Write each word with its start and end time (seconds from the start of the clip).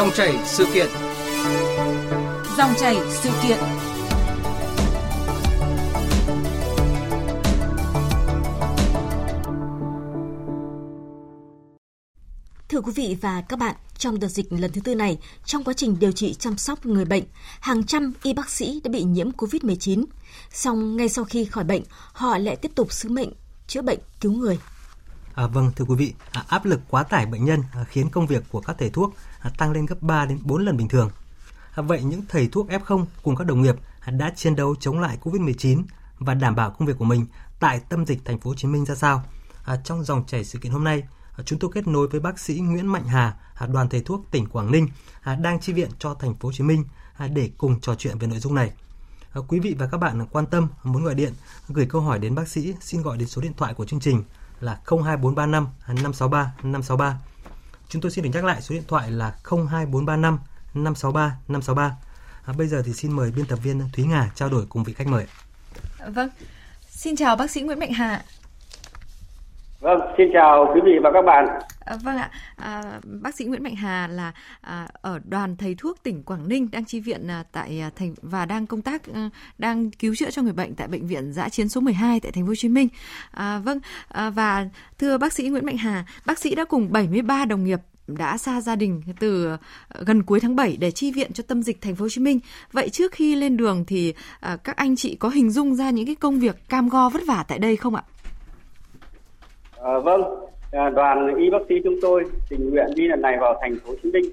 Dòng 0.00 0.10
chảy 0.14 0.38
sự 0.44 0.66
kiện. 0.74 0.86
Dòng 2.58 2.74
chảy 2.80 2.96
sự 3.10 3.30
kiện. 3.42 3.58
Thưa 12.68 12.80
quý 12.80 12.92
vị 12.94 13.16
và 13.20 13.40
các 13.48 13.58
bạn, 13.58 13.74
trong 13.98 14.20
đợt 14.20 14.28
dịch 14.28 14.52
lần 14.52 14.72
thứ 14.72 14.80
tư 14.84 14.94
này, 14.94 15.18
trong 15.44 15.64
quá 15.64 15.74
trình 15.74 15.96
điều 16.00 16.12
trị 16.12 16.34
chăm 16.34 16.58
sóc 16.58 16.86
người 16.86 17.04
bệnh, 17.04 17.24
hàng 17.60 17.84
trăm 17.86 18.12
y 18.22 18.32
bác 18.32 18.50
sĩ 18.50 18.80
đã 18.84 18.90
bị 18.90 19.02
nhiễm 19.02 19.30
COVID-19. 19.30 20.04
Song 20.52 20.96
ngay 20.96 21.08
sau 21.08 21.24
khi 21.24 21.44
khỏi 21.44 21.64
bệnh, 21.64 21.82
họ 22.12 22.38
lại 22.38 22.56
tiếp 22.56 22.72
tục 22.74 22.92
sứ 22.92 23.08
mệnh 23.08 23.30
chữa 23.66 23.82
bệnh 23.82 23.98
cứu 24.20 24.32
người. 24.32 24.58
À, 25.34 25.46
vâng 25.46 25.72
thưa 25.76 25.84
quý 25.84 25.94
vị, 25.94 26.14
à, 26.32 26.44
áp 26.48 26.64
lực 26.64 26.80
quá 26.88 27.02
tải 27.02 27.26
bệnh 27.26 27.44
nhân 27.44 27.62
à, 27.72 27.84
khiến 27.84 28.10
công 28.10 28.26
việc 28.26 28.44
của 28.50 28.60
các 28.60 28.76
thầy 28.78 28.90
thuốc 28.90 29.14
à, 29.40 29.50
tăng 29.58 29.72
lên 29.72 29.86
gấp 29.86 30.02
3 30.02 30.26
đến 30.26 30.38
4 30.42 30.64
lần 30.64 30.76
bình 30.76 30.88
thường. 30.88 31.10
À, 31.74 31.82
vậy 31.82 32.02
những 32.02 32.22
thầy 32.28 32.48
thuốc 32.48 32.68
F0 32.68 33.04
cùng 33.22 33.36
các 33.36 33.46
đồng 33.46 33.62
nghiệp 33.62 33.76
à, 34.00 34.10
đã 34.10 34.32
chiến 34.36 34.56
đấu 34.56 34.74
chống 34.80 35.00
lại 35.00 35.18
Covid-19 35.22 35.82
và 36.18 36.34
đảm 36.34 36.54
bảo 36.54 36.70
công 36.70 36.88
việc 36.88 36.98
của 36.98 37.04
mình 37.04 37.26
tại 37.60 37.80
tâm 37.88 38.06
dịch 38.06 38.24
thành 38.24 38.38
phố 38.38 38.50
Hồ 38.50 38.54
Chí 38.54 38.68
Minh 38.68 38.84
ra 38.84 38.94
sao? 38.94 39.24
À, 39.64 39.80
trong 39.84 40.04
dòng 40.04 40.24
chảy 40.26 40.44
sự 40.44 40.58
kiện 40.58 40.72
hôm 40.72 40.84
nay, 40.84 41.02
à, 41.36 41.42
chúng 41.46 41.58
tôi 41.58 41.70
kết 41.74 41.86
nối 41.86 42.08
với 42.08 42.20
bác 42.20 42.38
sĩ 42.38 42.54
Nguyễn 42.54 42.86
Mạnh 42.86 43.04
Hà, 43.06 43.36
à, 43.54 43.66
đoàn 43.66 43.88
thầy 43.88 44.00
thuốc 44.00 44.26
tỉnh 44.30 44.46
Quảng 44.46 44.72
Ninh 44.72 44.88
à, 45.20 45.34
đang 45.34 45.60
chi 45.60 45.72
viện 45.72 45.90
cho 45.98 46.14
thành 46.14 46.34
phố 46.34 46.48
Hồ 46.48 46.52
Chí 46.52 46.64
Minh 46.64 46.84
à, 47.16 47.26
để 47.26 47.50
cùng 47.58 47.80
trò 47.80 47.94
chuyện 47.94 48.18
về 48.18 48.26
nội 48.26 48.38
dung 48.38 48.54
này. 48.54 48.72
À, 49.32 49.40
quý 49.48 49.60
vị 49.60 49.76
và 49.78 49.86
các 49.86 49.98
bạn 49.98 50.26
quan 50.30 50.46
tâm 50.46 50.68
muốn 50.84 51.04
gọi 51.04 51.14
điện 51.14 51.32
gửi 51.68 51.86
câu 51.86 52.00
hỏi 52.00 52.18
đến 52.18 52.34
bác 52.34 52.48
sĩ 52.48 52.74
xin 52.80 53.02
gọi 53.02 53.18
đến 53.18 53.28
số 53.28 53.42
điện 53.42 53.52
thoại 53.56 53.74
của 53.74 53.84
chương 53.84 54.00
trình 54.00 54.22
là 54.60 54.72
02435 54.72 55.68
563 55.88 56.52
563. 56.62 57.18
Chúng 57.88 58.02
tôi 58.02 58.12
xin 58.12 58.24
được 58.24 58.30
nhắc 58.32 58.44
lại 58.44 58.62
số 58.62 58.74
điện 58.74 58.84
thoại 58.88 59.10
là 59.10 59.34
02435 59.44 60.38
563 60.74 61.36
563. 61.48 61.96
À, 62.44 62.52
bây 62.52 62.68
giờ 62.68 62.82
thì 62.86 62.92
xin 62.92 63.12
mời 63.12 63.30
biên 63.30 63.46
tập 63.46 63.58
viên 63.62 63.88
Thúy 63.92 64.04
Ngà 64.04 64.30
trao 64.34 64.48
đổi 64.48 64.66
cùng 64.68 64.84
vị 64.84 64.92
khách 64.92 65.06
mời. 65.06 65.26
Vâng, 66.06 66.28
xin 66.88 67.16
chào 67.16 67.36
bác 67.36 67.50
sĩ 67.50 67.60
Nguyễn 67.60 67.78
Mạnh 67.78 67.92
Hà. 67.92 68.24
Vâng, 69.80 70.00
xin 70.18 70.26
chào 70.32 70.70
quý 70.74 70.80
vị 70.84 70.92
và 71.02 71.10
các 71.12 71.22
bạn. 71.22 71.46
À, 71.80 71.96
vâng 72.02 72.16
ạ, 72.16 72.30
à, 72.56 72.82
bác 73.22 73.34
sĩ 73.34 73.44
Nguyễn 73.44 73.62
Mạnh 73.62 73.74
Hà 73.74 74.06
là 74.06 74.32
à, 74.60 74.88
ở 75.02 75.20
đoàn 75.24 75.56
thầy 75.56 75.74
thuốc 75.78 76.02
tỉnh 76.02 76.22
Quảng 76.22 76.48
Ninh 76.48 76.68
đang 76.72 76.84
chi 76.84 77.00
viện 77.00 77.28
à, 77.28 77.44
tại 77.52 77.80
à, 77.80 77.90
thành 77.96 78.14
và 78.22 78.44
đang 78.44 78.66
công 78.66 78.82
tác 78.82 79.14
à, 79.14 79.30
đang 79.58 79.90
cứu 79.90 80.14
chữa 80.14 80.30
cho 80.30 80.42
người 80.42 80.52
bệnh 80.52 80.74
tại 80.74 80.88
bệnh 80.88 81.06
viện 81.06 81.32
Giã 81.32 81.48
chiến 81.48 81.68
số 81.68 81.80
12 81.80 82.20
tại 82.20 82.32
thành 82.32 82.44
phố 82.44 82.48
Hồ 82.48 82.54
Chí 82.54 82.68
Minh. 82.68 82.88
À, 83.30 83.58
vâng, 83.64 83.80
à, 84.08 84.30
và 84.30 84.68
thưa 84.98 85.18
bác 85.18 85.32
sĩ 85.32 85.48
Nguyễn 85.48 85.66
Mạnh 85.66 85.76
Hà, 85.76 86.04
bác 86.26 86.38
sĩ 86.38 86.54
đã 86.54 86.64
cùng 86.64 86.92
73 86.92 87.44
đồng 87.44 87.64
nghiệp 87.64 87.80
đã 88.06 88.38
xa 88.38 88.60
gia 88.60 88.76
đình 88.76 89.02
từ 89.20 89.48
à, 89.48 89.58
gần 90.06 90.22
cuối 90.22 90.40
tháng 90.40 90.56
7 90.56 90.76
để 90.80 90.90
chi 90.90 91.12
viện 91.12 91.32
cho 91.32 91.44
tâm 91.48 91.62
dịch 91.62 91.80
thành 91.80 91.94
phố 91.94 92.04
Hồ 92.04 92.08
Chí 92.08 92.20
Minh. 92.20 92.40
Vậy 92.72 92.88
trước 92.88 93.12
khi 93.12 93.34
lên 93.34 93.56
đường 93.56 93.84
thì 93.86 94.14
à, 94.40 94.56
các 94.56 94.76
anh 94.76 94.96
chị 94.96 95.14
có 95.14 95.28
hình 95.28 95.50
dung 95.50 95.74
ra 95.74 95.90
những 95.90 96.06
cái 96.06 96.14
công 96.14 96.38
việc 96.38 96.68
cam 96.68 96.88
go 96.88 97.08
vất 97.08 97.22
vả 97.26 97.44
tại 97.48 97.58
đây 97.58 97.76
không 97.76 97.94
ạ? 97.94 98.02
À, 99.84 99.98
vâng, 99.98 100.22
à, 100.72 100.90
đoàn 100.90 101.34
y 101.36 101.50
bác 101.50 101.58
sĩ 101.68 101.74
chúng 101.84 101.96
tôi 102.02 102.24
tình 102.50 102.70
nguyện 102.70 102.86
đi 102.96 103.08
lần 103.08 103.22
này 103.22 103.36
vào 103.40 103.58
thành 103.60 103.76
phố 103.84 103.90
Hồ 103.90 103.96
Chí 104.02 104.10
Minh, 104.12 104.24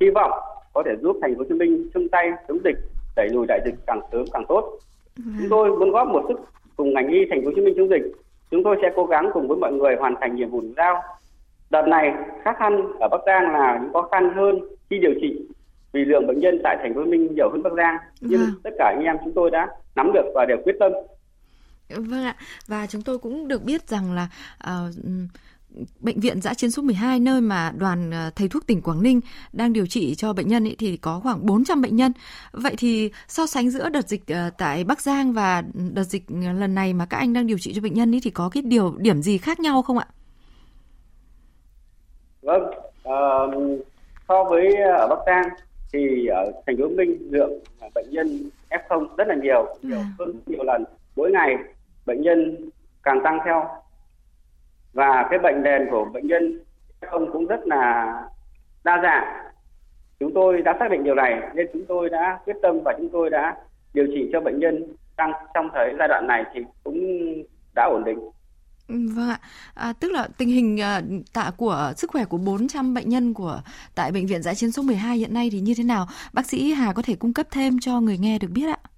hy 0.00 0.10
vọng 0.10 0.30
có 0.74 0.82
thể 0.86 0.90
giúp 1.02 1.16
thành 1.22 1.34
phố 1.34 1.38
Hồ 1.38 1.44
Chí 1.48 1.54
Minh 1.54 1.88
chung 1.94 2.08
tay 2.08 2.30
chống 2.48 2.58
dịch, 2.64 2.76
đẩy 3.16 3.28
lùi 3.28 3.46
đại 3.48 3.60
dịch 3.64 3.74
càng 3.86 4.00
sớm 4.12 4.24
càng 4.32 4.44
tốt. 4.48 4.78
Chúng 5.16 5.48
tôi 5.50 5.68
muốn 5.68 5.90
góp 5.90 6.08
một 6.08 6.24
sức 6.28 6.40
cùng 6.76 6.94
ngành 6.94 7.08
y 7.08 7.18
thành 7.30 7.40
phố 7.40 7.46
Hồ 7.46 7.52
Chí 7.56 7.60
Minh 7.62 7.74
chống 7.76 7.90
dịch. 7.90 8.12
Chúng 8.50 8.64
tôi 8.64 8.76
sẽ 8.82 8.90
cố 8.96 9.04
gắng 9.06 9.30
cùng 9.34 9.48
với 9.48 9.56
mọi 9.56 9.72
người 9.72 9.96
hoàn 9.96 10.14
thành 10.20 10.34
nhiệm 10.36 10.50
vụ 10.50 10.62
giao. 10.76 11.02
Đợt 11.70 11.86
này 11.88 12.14
khác 12.44 12.56
khăn 12.58 12.92
ở 13.00 13.08
Bắc 13.08 13.20
Giang 13.26 13.52
là 13.52 13.78
những 13.82 13.92
khó 13.92 14.08
khăn 14.12 14.32
hơn 14.34 14.58
khi 14.90 14.98
điều 14.98 15.14
trị 15.20 15.46
vì 15.92 16.04
lượng 16.04 16.26
bệnh 16.26 16.40
nhân 16.40 16.60
tại 16.64 16.76
thành 16.82 16.94
phố 16.94 17.00
Hồ 17.00 17.04
Chí 17.04 17.10
Minh 17.10 17.34
nhiều 17.34 17.50
hơn 17.50 17.62
Bắc 17.62 17.72
Giang. 17.76 17.96
Nhưng 18.20 18.40
Vâng. 18.40 18.50
tất 18.64 18.70
cả 18.78 18.94
anh 18.96 19.04
em 19.04 19.16
chúng 19.24 19.34
tôi 19.34 19.50
đã 19.50 19.68
nắm 19.96 20.12
được 20.14 20.32
và 20.34 20.44
đều 20.44 20.56
quyết 20.64 20.76
tâm 20.80 20.92
Vâng 21.96 22.24
ạ, 22.24 22.36
và 22.66 22.86
chúng 22.86 23.02
tôi 23.02 23.18
cũng 23.18 23.48
được 23.48 23.62
biết 23.62 23.88
rằng 23.88 24.12
là 24.12 24.28
ừm, 25.04 25.28
bệnh 26.00 26.20
viện 26.20 26.40
Giã 26.40 26.54
chiến 26.54 26.70
số 26.70 26.82
12 26.82 27.20
nơi 27.20 27.40
mà 27.40 27.72
đoàn 27.76 28.10
ờ, 28.10 28.30
thầy 28.36 28.48
thuốc 28.48 28.66
tỉnh 28.66 28.82
Quảng 28.82 29.02
Ninh 29.02 29.20
đang 29.52 29.72
điều 29.72 29.86
trị 29.86 30.14
cho 30.14 30.32
bệnh 30.32 30.48
nhân 30.48 30.64
ấy 30.64 30.76
thì 30.78 30.96
có 30.96 31.20
khoảng 31.20 31.46
400 31.46 31.82
bệnh 31.82 31.96
nhân. 31.96 32.12
Vậy 32.52 32.74
thì 32.78 33.10
so 33.28 33.46
sánh 33.46 33.70
giữa 33.70 33.88
đợt 33.88 34.08
dịch 34.08 34.22
ờ, 34.26 34.50
tại 34.58 34.84
Bắc 34.84 35.00
Giang 35.00 35.32
và 35.32 35.62
đợt 35.92 36.04
dịch 36.04 36.24
lần 36.30 36.74
này 36.74 36.94
mà 36.94 37.06
các 37.06 37.16
anh 37.16 37.32
đang 37.32 37.46
điều 37.46 37.58
trị 37.58 37.72
cho 37.74 37.80
bệnh 37.82 37.94
nhân 37.94 38.14
ấy 38.14 38.20
thì 38.24 38.30
có 38.30 38.48
cái 38.48 38.62
điều 38.62 38.94
điểm 38.98 39.22
gì 39.22 39.38
khác 39.38 39.60
nhau 39.60 39.82
không 39.82 39.98
ạ? 39.98 40.06
Vâng, 42.42 42.62
ờ, 43.02 43.50
so 44.28 44.44
với 44.44 44.76
ở 44.98 45.08
Bắc 45.08 45.18
Giang 45.26 45.48
thì 45.92 46.26
ở 46.26 46.52
thành 46.66 46.76
phố 46.78 46.88
Minh 46.88 47.28
lượng 47.30 47.52
bệnh 47.94 48.10
nhân 48.10 48.50
F0 48.70 49.06
rất 49.16 49.28
là 49.28 49.34
nhiều, 49.42 49.66
nhiều 49.82 49.98
À. 49.98 50.12
hơn 50.18 50.40
nhiều 50.46 50.62
lần. 50.64 50.84
Mỗi 51.16 51.30
ngày 51.30 51.54
bệnh 52.06 52.22
nhân 52.22 52.70
càng 53.02 53.20
tăng 53.24 53.38
theo 53.44 53.64
và 54.92 55.26
cái 55.30 55.38
bệnh 55.38 55.62
nền 55.62 55.82
của 55.90 56.04
bệnh 56.12 56.26
nhân 56.26 56.60
không 57.10 57.32
cũng 57.32 57.46
rất 57.46 57.60
là 57.66 58.12
đa 58.84 59.00
dạng. 59.02 59.24
Chúng 60.20 60.34
tôi 60.34 60.62
đã 60.62 60.76
xác 60.78 60.90
định 60.90 61.04
điều 61.04 61.14
này 61.14 61.40
nên 61.54 61.66
chúng 61.72 61.84
tôi 61.88 62.08
đã 62.10 62.38
quyết 62.44 62.56
tâm 62.62 62.80
và 62.84 62.94
chúng 62.98 63.08
tôi 63.12 63.30
đã 63.30 63.56
điều 63.94 64.06
trị 64.06 64.30
cho 64.32 64.40
bệnh 64.40 64.58
nhân 64.58 64.96
tăng 65.16 65.32
trong 65.54 65.68
thời 65.74 65.94
giai 65.98 66.08
đoạn 66.08 66.26
này 66.26 66.44
thì 66.54 66.60
cũng 66.84 66.98
đã 67.74 67.84
ổn 67.92 68.04
định. 68.04 68.18
Ừ, 68.88 68.94
vâng 69.14 69.28
ạ, 69.28 69.40
à, 69.74 69.92
tức 70.00 70.12
là 70.12 70.28
tình 70.38 70.48
hình 70.48 70.80
à, 70.80 71.02
tạ 71.32 71.50
của 71.56 71.92
sức 71.96 72.10
khỏe 72.10 72.24
của 72.24 72.38
400 72.38 72.94
bệnh 72.94 73.08
nhân 73.08 73.34
của 73.34 73.60
tại 73.94 74.12
bệnh 74.12 74.26
viện 74.26 74.42
Giã 74.42 74.54
chiến 74.54 74.72
số 74.72 74.82
12 74.82 75.16
hiện 75.16 75.34
nay 75.34 75.48
thì 75.52 75.60
như 75.60 75.74
thế 75.76 75.84
nào? 75.84 76.06
Bác 76.32 76.46
sĩ 76.46 76.72
Hà 76.72 76.92
có 76.92 77.02
thể 77.02 77.16
cung 77.16 77.34
cấp 77.34 77.46
thêm 77.50 77.78
cho 77.80 78.00
người 78.00 78.18
nghe 78.18 78.38
được 78.38 78.48
biết 78.50 78.66
ạ. 78.66 78.91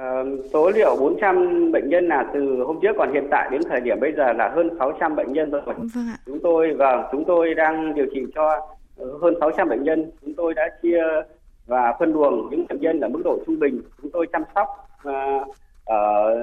Ờ, 0.00 0.24
số 0.52 0.70
liệu 0.70 0.96
400 1.00 1.72
bệnh 1.72 1.88
nhân 1.88 2.08
là 2.08 2.30
từ 2.34 2.62
hôm 2.66 2.78
trước 2.82 2.92
còn 2.96 3.12
hiện 3.12 3.26
tại 3.30 3.48
đến 3.52 3.60
thời 3.70 3.80
điểm 3.80 4.00
bây 4.00 4.12
giờ 4.12 4.32
là 4.32 4.48
hơn 4.48 4.68
600 4.78 5.16
bệnh 5.16 5.32
nhân 5.32 5.50
rồi. 5.50 5.62
Vâng 5.66 6.06
ạ. 6.08 6.16
Chúng 6.26 6.40
tôi 6.42 6.74
vâng, 6.74 7.02
chúng 7.12 7.24
tôi 7.24 7.54
đang 7.54 7.94
điều 7.94 8.06
trị 8.14 8.20
cho 8.34 8.60
ờ, 8.96 9.18
hơn 9.22 9.34
600 9.40 9.68
bệnh 9.68 9.82
nhân. 9.82 10.10
Chúng 10.20 10.34
tôi 10.34 10.54
đã 10.54 10.70
chia 10.82 11.02
và 11.66 11.94
phân 11.98 12.12
luồng 12.12 12.48
những 12.50 12.66
bệnh 12.68 12.80
nhân 12.80 13.00
ở 13.00 13.08
mức 13.08 13.20
độ 13.24 13.38
trung 13.46 13.58
bình. 13.58 13.82
Chúng 14.02 14.10
tôi 14.10 14.26
chăm 14.32 14.42
sóc 14.54 14.68
ờ, 15.02 15.14
ở 15.84 16.36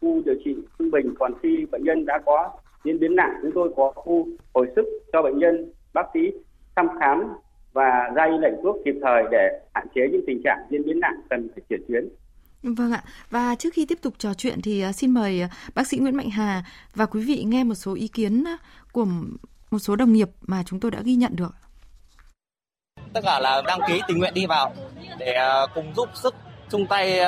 khu 0.00 0.22
điều 0.24 0.34
trị 0.44 0.56
trung 0.78 0.90
bình. 0.90 1.14
Còn 1.18 1.32
khi 1.42 1.66
bệnh 1.70 1.84
nhân 1.84 2.06
đã 2.06 2.18
có 2.26 2.50
diễn 2.84 2.98
biến 3.00 3.16
nặng, 3.16 3.34
chúng 3.42 3.52
tôi 3.54 3.70
có 3.76 3.92
khu 3.94 4.26
hồi 4.54 4.66
sức 4.76 4.86
cho 5.12 5.22
bệnh 5.22 5.38
nhân. 5.38 5.72
Bác 5.94 6.06
sĩ 6.14 6.32
thăm 6.76 6.88
khám 7.00 7.24
và 7.72 8.10
ra 8.14 8.26
lệnh 8.26 8.54
thuốc 8.62 8.76
kịp 8.84 8.94
thời 9.02 9.24
để 9.30 9.60
hạn 9.74 9.86
chế 9.94 10.08
những 10.12 10.24
tình 10.26 10.40
trạng 10.44 10.58
diễn 10.70 10.82
biến 10.84 11.00
nặng 11.00 11.20
cần 11.30 11.48
phải 11.54 11.62
chuyển 11.68 11.80
tuyến. 11.88 12.08
Vâng 12.74 12.92
ạ. 12.92 13.04
Và 13.30 13.54
trước 13.54 13.74
khi 13.74 13.86
tiếp 13.86 13.98
tục 14.02 14.14
trò 14.18 14.34
chuyện 14.34 14.62
thì 14.62 14.80
à, 14.80 14.92
xin 14.92 15.10
mời 15.10 15.40
à, 15.40 15.48
bác 15.74 15.86
sĩ 15.86 15.98
Nguyễn 15.98 16.16
Mạnh 16.16 16.30
Hà 16.30 16.64
và 16.94 17.06
quý 17.06 17.20
vị 17.20 17.44
nghe 17.46 17.64
một 17.64 17.74
số 17.74 17.94
ý 17.94 18.08
kiến 18.08 18.44
à, 18.44 18.56
của 18.92 19.06
một 19.70 19.78
số 19.78 19.96
đồng 19.96 20.12
nghiệp 20.12 20.28
mà 20.40 20.62
chúng 20.66 20.80
tôi 20.80 20.90
đã 20.90 21.00
ghi 21.04 21.14
nhận 21.14 21.36
được. 21.36 21.54
tất 23.12 23.20
cả 23.24 23.40
là 23.40 23.62
đăng 23.66 23.80
ký 23.88 24.00
tình 24.08 24.18
nguyện 24.18 24.34
đi 24.34 24.46
vào 24.46 24.74
để 25.18 25.36
cùng 25.74 25.94
giúp 25.96 26.08
sức 26.14 26.34
chung 26.70 26.86
tay 26.86 27.20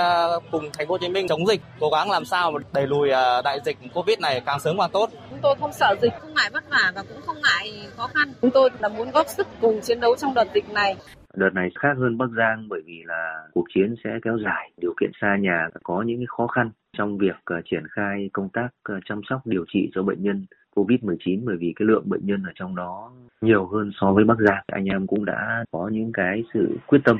cùng 0.50 0.70
thành 0.72 0.88
phố 0.88 0.94
Hồ 0.94 0.98
Chí 0.98 1.08
Minh 1.08 1.28
chống 1.28 1.46
dịch, 1.46 1.60
cố 1.80 1.90
gắng 1.90 2.10
làm 2.10 2.24
sao 2.24 2.50
mà 2.50 2.60
đẩy 2.72 2.86
lùi 2.86 3.08
đại 3.44 3.58
dịch 3.64 3.78
Covid 3.94 4.18
này 4.18 4.42
càng 4.46 4.60
sớm 4.60 4.78
càng 4.78 4.90
tốt. 4.90 5.10
Chúng 5.30 5.38
tôi 5.42 5.54
không 5.60 5.72
sợ 5.72 5.94
dịch, 6.02 6.12
không 6.20 6.34
ngại 6.34 6.50
vất 6.52 6.64
vả 6.70 6.92
và 6.94 7.02
cũng 7.02 7.20
không 7.26 7.36
ngại 7.42 7.88
khó 7.96 8.08
khăn. 8.14 8.32
Chúng 8.42 8.50
tôi 8.50 8.70
là 8.78 8.88
muốn 8.88 9.10
góp 9.10 9.26
sức 9.28 9.46
cùng 9.60 9.80
chiến 9.80 10.00
đấu 10.00 10.16
trong 10.16 10.34
đợt 10.34 10.46
dịch 10.54 10.68
này. 10.70 10.96
Đợt 11.38 11.54
này 11.54 11.70
khác 11.78 11.94
hơn 11.98 12.18
Bắc 12.18 12.30
Giang 12.36 12.68
bởi 12.68 12.80
vì 12.86 13.02
là 13.06 13.48
cuộc 13.52 13.64
chiến 13.74 13.94
sẽ 14.04 14.18
kéo 14.22 14.38
dài, 14.44 14.70
điều 14.80 14.94
kiện 15.00 15.10
xa 15.20 15.36
nhà 15.36 15.68
có 15.82 16.02
những 16.02 16.18
cái 16.18 16.26
khó 16.28 16.46
khăn 16.46 16.70
trong 16.96 17.18
việc 17.18 17.36
ờ, 17.44 17.60
triển 17.70 17.82
khai 17.90 18.30
công 18.32 18.48
tác 18.52 18.68
ờ, 18.82 19.00
chăm 19.04 19.20
sóc 19.28 19.46
điều 19.46 19.64
trị 19.68 19.90
cho 19.94 20.02
bệnh 20.02 20.22
nhân 20.22 20.46
COVID-19 20.76 21.40
bởi 21.44 21.56
vì 21.56 21.72
cái 21.76 21.86
lượng 21.86 22.08
bệnh 22.08 22.26
nhân 22.26 22.42
ở 22.42 22.52
trong 22.54 22.76
đó 22.76 23.12
nhiều 23.40 23.66
hơn 23.66 23.90
so 24.00 24.12
với 24.12 24.24
Bắc 24.24 24.38
Giang. 24.38 24.64
Anh 24.66 24.84
em 24.84 25.06
cũng 25.06 25.24
đã 25.24 25.64
có 25.70 25.88
những 25.92 26.12
cái 26.12 26.44
sự 26.54 26.78
quyết 26.86 26.98
tâm 27.04 27.18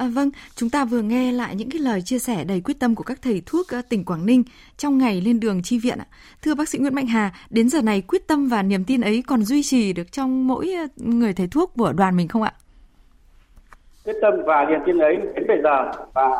À, 0.00 0.06
vâng, 0.14 0.30
chúng 0.54 0.70
ta 0.70 0.84
vừa 0.84 1.02
nghe 1.02 1.32
lại 1.32 1.54
những 1.54 1.70
cái 1.70 1.80
lời 1.80 2.02
chia 2.02 2.18
sẻ 2.18 2.44
đầy 2.44 2.60
quyết 2.64 2.74
tâm 2.80 2.94
của 2.94 3.02
các 3.02 3.18
thầy 3.22 3.42
thuốc 3.46 3.68
ờ, 3.68 3.82
tỉnh 3.88 4.04
Quảng 4.04 4.26
Ninh 4.26 4.42
trong 4.76 4.98
ngày 4.98 5.20
lên 5.20 5.40
đường 5.40 5.62
chi 5.62 5.78
viện. 5.78 5.98
Thưa 6.42 6.54
bác 6.54 6.68
sĩ 6.68 6.78
Nguyễn 6.78 6.94
Mạnh 6.94 7.06
Hà, 7.06 7.32
đến 7.50 7.68
giờ 7.68 7.82
này 7.82 8.02
quyết 8.08 8.26
tâm 8.28 8.48
và 8.48 8.62
niềm 8.62 8.84
tin 8.84 9.00
ấy 9.00 9.22
còn 9.26 9.42
duy 9.42 9.62
trì 9.62 9.92
được 9.92 10.12
trong 10.12 10.46
mỗi 10.46 10.72
ờ, 10.72 10.86
người 10.96 11.32
thầy 11.32 11.48
thuốc 11.52 11.72
của 11.78 11.92
đoàn 11.92 12.16
mình 12.16 12.28
không 12.28 12.42
ạ? 12.42 12.52
quyết 14.04 14.16
tâm 14.22 14.34
và 14.46 14.66
niềm 14.70 14.80
tin 14.86 14.98
ấy 14.98 15.16
đến 15.34 15.44
bây 15.48 15.58
giờ 15.62 15.92
và 16.14 16.30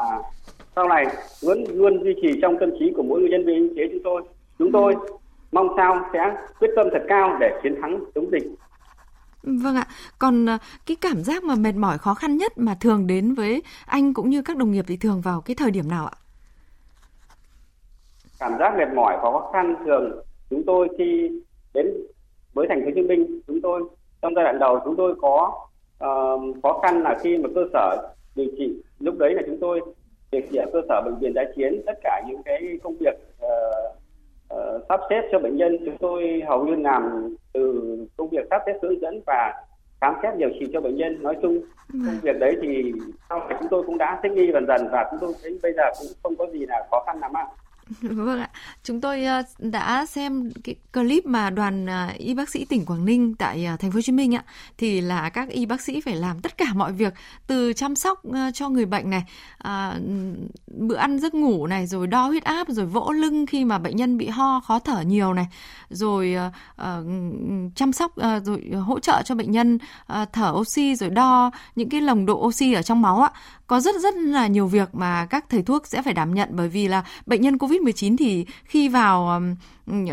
sau 0.77 0.89
này 0.89 1.07
vẫn 1.43 1.65
luôn 1.75 2.05
duy 2.05 2.15
trì 2.23 2.41
trong 2.43 2.57
tâm 2.61 2.71
trí 2.79 2.93
của 2.97 3.03
mỗi 3.03 3.21
người 3.21 3.31
nhân 3.31 3.47
viên 3.47 3.69
y 3.69 3.75
tế 3.77 3.83
chúng 3.93 4.03
tôi. 4.05 4.23
Chúng 4.59 4.73
tôi 4.73 4.95
mong 5.53 5.69
sao 5.77 6.05
sẽ 6.13 6.19
quyết 6.59 6.71
tâm 6.77 6.87
thật 6.93 7.03
cao 7.09 7.37
để 7.41 7.51
chiến 7.63 7.75
thắng 7.83 8.05
chống 8.15 8.31
dịch. 8.33 8.43
Vâng 9.43 9.77
ạ, 9.77 9.87
còn 10.19 10.47
ờ, 10.47 10.59
cái 10.87 10.97
cảm 11.01 11.23
giác 11.23 11.45
mà 11.45 11.55
mệt 11.55 11.75
mỏi 11.75 11.99
khó 11.99 12.15
khăn 12.15 12.37
nhất 12.37 12.59
mà 12.59 12.75
thường 12.81 13.07
đến 13.07 13.35
với 13.35 13.63
anh 13.87 14.15
cũng 14.15 14.31
như 14.31 14.43
các 14.43 14.57
đồng 14.57 14.73
nghiệp 14.73 14.85
thì 14.89 14.97
thường 14.97 15.21
vào 15.21 15.41
cái 15.41 15.57
thời 15.59 15.71
điểm 15.71 15.89
nào 15.89 16.07
ạ? 16.07 16.17
Cảm 18.39 18.53
giác 18.59 18.75
mệt 18.79 18.95
mỏi 18.95 19.19
khó 19.23 19.51
khăn 19.53 19.75
thường 19.85 20.23
chúng 20.51 20.63
tôi 20.67 20.89
khi 20.99 21.31
đến 21.75 21.87
với 22.55 22.67
thành 22.69 22.81
phố 22.81 22.87
Hồ 22.87 22.93
Chí 22.95 23.03
Minh 23.03 23.41
chúng 23.47 23.61
tôi 23.61 23.83
trong 24.23 24.35
giai 24.35 24.45
đoạn 24.45 24.59
đầu 24.59 24.81
chúng 24.85 24.97
tôi 24.97 25.15
có 25.21 25.53
uh, 26.05 26.57
khó 26.63 26.81
khăn 26.83 27.03
là 27.03 27.19
khi 27.23 27.39
mà 27.39 27.49
cơ 27.55 27.61
sở 27.73 28.15
điều 28.37 28.49
trị 28.59 28.83
lúc 28.99 29.19
đấy 29.19 29.35
là 29.35 29.43
chúng 29.47 29.59
tôi 29.61 29.81
điều 30.33 30.43
trị 30.51 30.57
ở 30.57 30.67
cơ 30.73 30.81
sở 30.89 31.03
bệnh 31.05 31.19
viện 31.21 31.33
giã 31.35 31.43
chiến 31.57 31.83
tất 31.87 31.99
cả 32.03 32.23
những 32.29 32.43
cái 32.43 32.79
công 32.83 32.97
việc 33.01 33.15
uh, 33.45 34.00
uh, 34.55 34.83
sắp 34.89 35.01
xếp 35.11 35.23
cho 35.33 35.39
bệnh 35.39 35.57
nhân 35.57 35.77
chúng 35.85 35.97
tôi 35.99 36.43
hầu 36.47 36.65
như 36.65 36.75
làm 36.75 37.35
từ 37.53 37.97
công 38.17 38.29
việc 38.29 38.47
sắp 38.51 38.63
xếp 38.67 38.73
hướng 38.83 39.01
dẫn 39.01 39.21
và 39.27 39.55
khám 40.01 40.15
xét 40.23 40.37
điều 40.37 40.51
trị 40.61 40.67
cho 40.73 40.81
bệnh 40.81 40.97
nhân. 40.97 41.23
Nói 41.23 41.37
chung 41.43 41.61
công 41.93 42.21
việc 42.23 42.39
đấy 42.39 42.57
thì 42.63 42.93
sau 43.29 43.39
này 43.39 43.57
chúng 43.61 43.69
tôi 43.69 43.83
cũng 43.87 43.99
đã 43.99 44.21
thích 44.23 44.33
nghi 44.33 44.51
dần 44.53 44.67
dần 44.67 44.89
và 44.93 45.09
chúng 45.11 45.21
tôi 45.21 45.35
thấy 45.43 45.59
bây 45.63 45.73
giờ 45.73 45.85
cũng 45.99 46.09
không 46.23 46.37
có 46.37 46.47
gì 46.53 46.67
là 46.67 46.87
khó 46.91 47.03
khăn 47.07 47.19
lắm 47.21 47.37
ạ. 47.37 47.47
Vâng 48.03 48.41
ạ, 48.41 48.51
chúng 48.85 49.01
tôi 49.01 49.25
ờ, 49.25 49.43
đã 49.59 50.07
xem 50.07 50.51
cái 50.65 50.75
clip 50.93 51.27
mà 51.27 51.51
đoàn 51.51 51.87
ờ, 51.87 52.09
y 52.19 52.35
bác 52.35 52.49
sĩ 52.49 52.65
tỉnh 52.65 52.85
Quảng 52.87 53.05
Ninh 53.05 53.35
tại 53.35 53.65
ờ, 53.65 53.77
thành 53.77 53.91
phố 53.91 53.95
Hồ 53.95 54.01
Chí 54.01 54.13
Minh 54.13 54.35
ạ, 54.35 54.45
thì 54.79 55.01
là 55.01 55.29
các 55.29 55.49
y 55.49 55.67
bác 55.67 55.81
sĩ 55.81 56.01
phải 56.01 56.17
làm 56.17 56.41
tất 56.41 56.59
cả 56.59 56.67
mọi 56.75 56.93
việc 56.93 57.15
từ 57.47 57.73
chăm 57.73 57.97
sóc 57.97 58.23
cho 58.55 58.69
người 58.69 58.87
bệnh 58.87 59.11
này, 59.11 59.25
à, 59.59 59.99
bữa 60.67 60.97
ăn 60.97 61.19
giấc 61.19 61.35
ngủ 61.35 61.67
này, 61.67 61.87
rồi 61.87 62.07
đo 62.07 62.27
huyết 62.27 62.45
áp, 62.45 62.69
rồi 62.69 62.87
vỗ 62.87 63.13
lưng 63.13 63.47
khi 63.47 63.65
mà 63.65 63.79
bệnh 63.79 63.97
nhân 63.97 64.19
bị 64.19 64.29
ho 64.29 64.61
khó 64.61 64.79
thở 64.79 65.01
nhiều 65.01 65.33
này, 65.33 65.47
rồi 65.91 66.37
chăm 67.75 67.93
sóc 67.93 68.13
rồi 68.45 68.71
hỗ 68.81 69.01
trợ 69.01 69.23
cho 69.25 69.35
bệnh 69.35 69.51
nhân 69.51 69.79
thở 70.33 70.53
oxy, 70.57 70.95
rồi 70.95 71.11
đo 71.11 71.51
những 71.75 71.89
cái 71.89 72.01
nồng 72.01 72.27
độ 72.27 72.47
oxy 72.47 72.73
ở 72.73 72.83
trong 72.83 73.03
máu 73.03 73.21
ạ 73.21 73.31
có 73.71 73.81
rất 73.81 73.95
rất 74.01 74.15
là 74.17 74.47
nhiều 74.47 74.67
việc 74.67 74.95
mà 74.95 75.27
các 75.27 75.45
thầy 75.49 75.63
thuốc 75.63 75.87
sẽ 75.87 76.03
phải 76.03 76.15
đảm 76.15 76.35
nhận 76.35 76.49
bởi 76.53 76.69
vì 76.69 76.89
là 76.89 77.05
bệnh 77.27 77.41
nhân 77.41 77.57
COVID-19 77.57 78.17
thì 78.17 78.47
khi 78.65 78.89
vào 78.89 79.43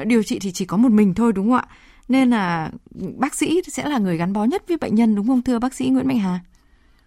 điều 0.05 0.23
trị 0.23 0.39
thì 0.39 0.51
chỉ 0.51 0.65
có 0.65 0.77
một 0.77 0.91
mình 0.91 1.13
thôi 1.13 1.33
đúng 1.33 1.49
không 1.49 1.57
ạ? 1.57 1.67
Nên 2.07 2.29
là 2.29 2.71
bác 3.17 3.35
sĩ 3.35 3.61
sẽ 3.67 3.89
là 3.89 3.97
người 3.97 4.17
gắn 4.17 4.33
bó 4.33 4.43
nhất 4.43 4.63
với 4.67 4.77
bệnh 4.77 4.95
nhân 4.95 5.15
đúng 5.15 5.27
không 5.27 5.41
thưa 5.41 5.59
bác 5.59 5.73
sĩ 5.73 5.89
Nguyễn 5.89 6.07
Mạnh 6.07 6.19
Hà? 6.19 6.39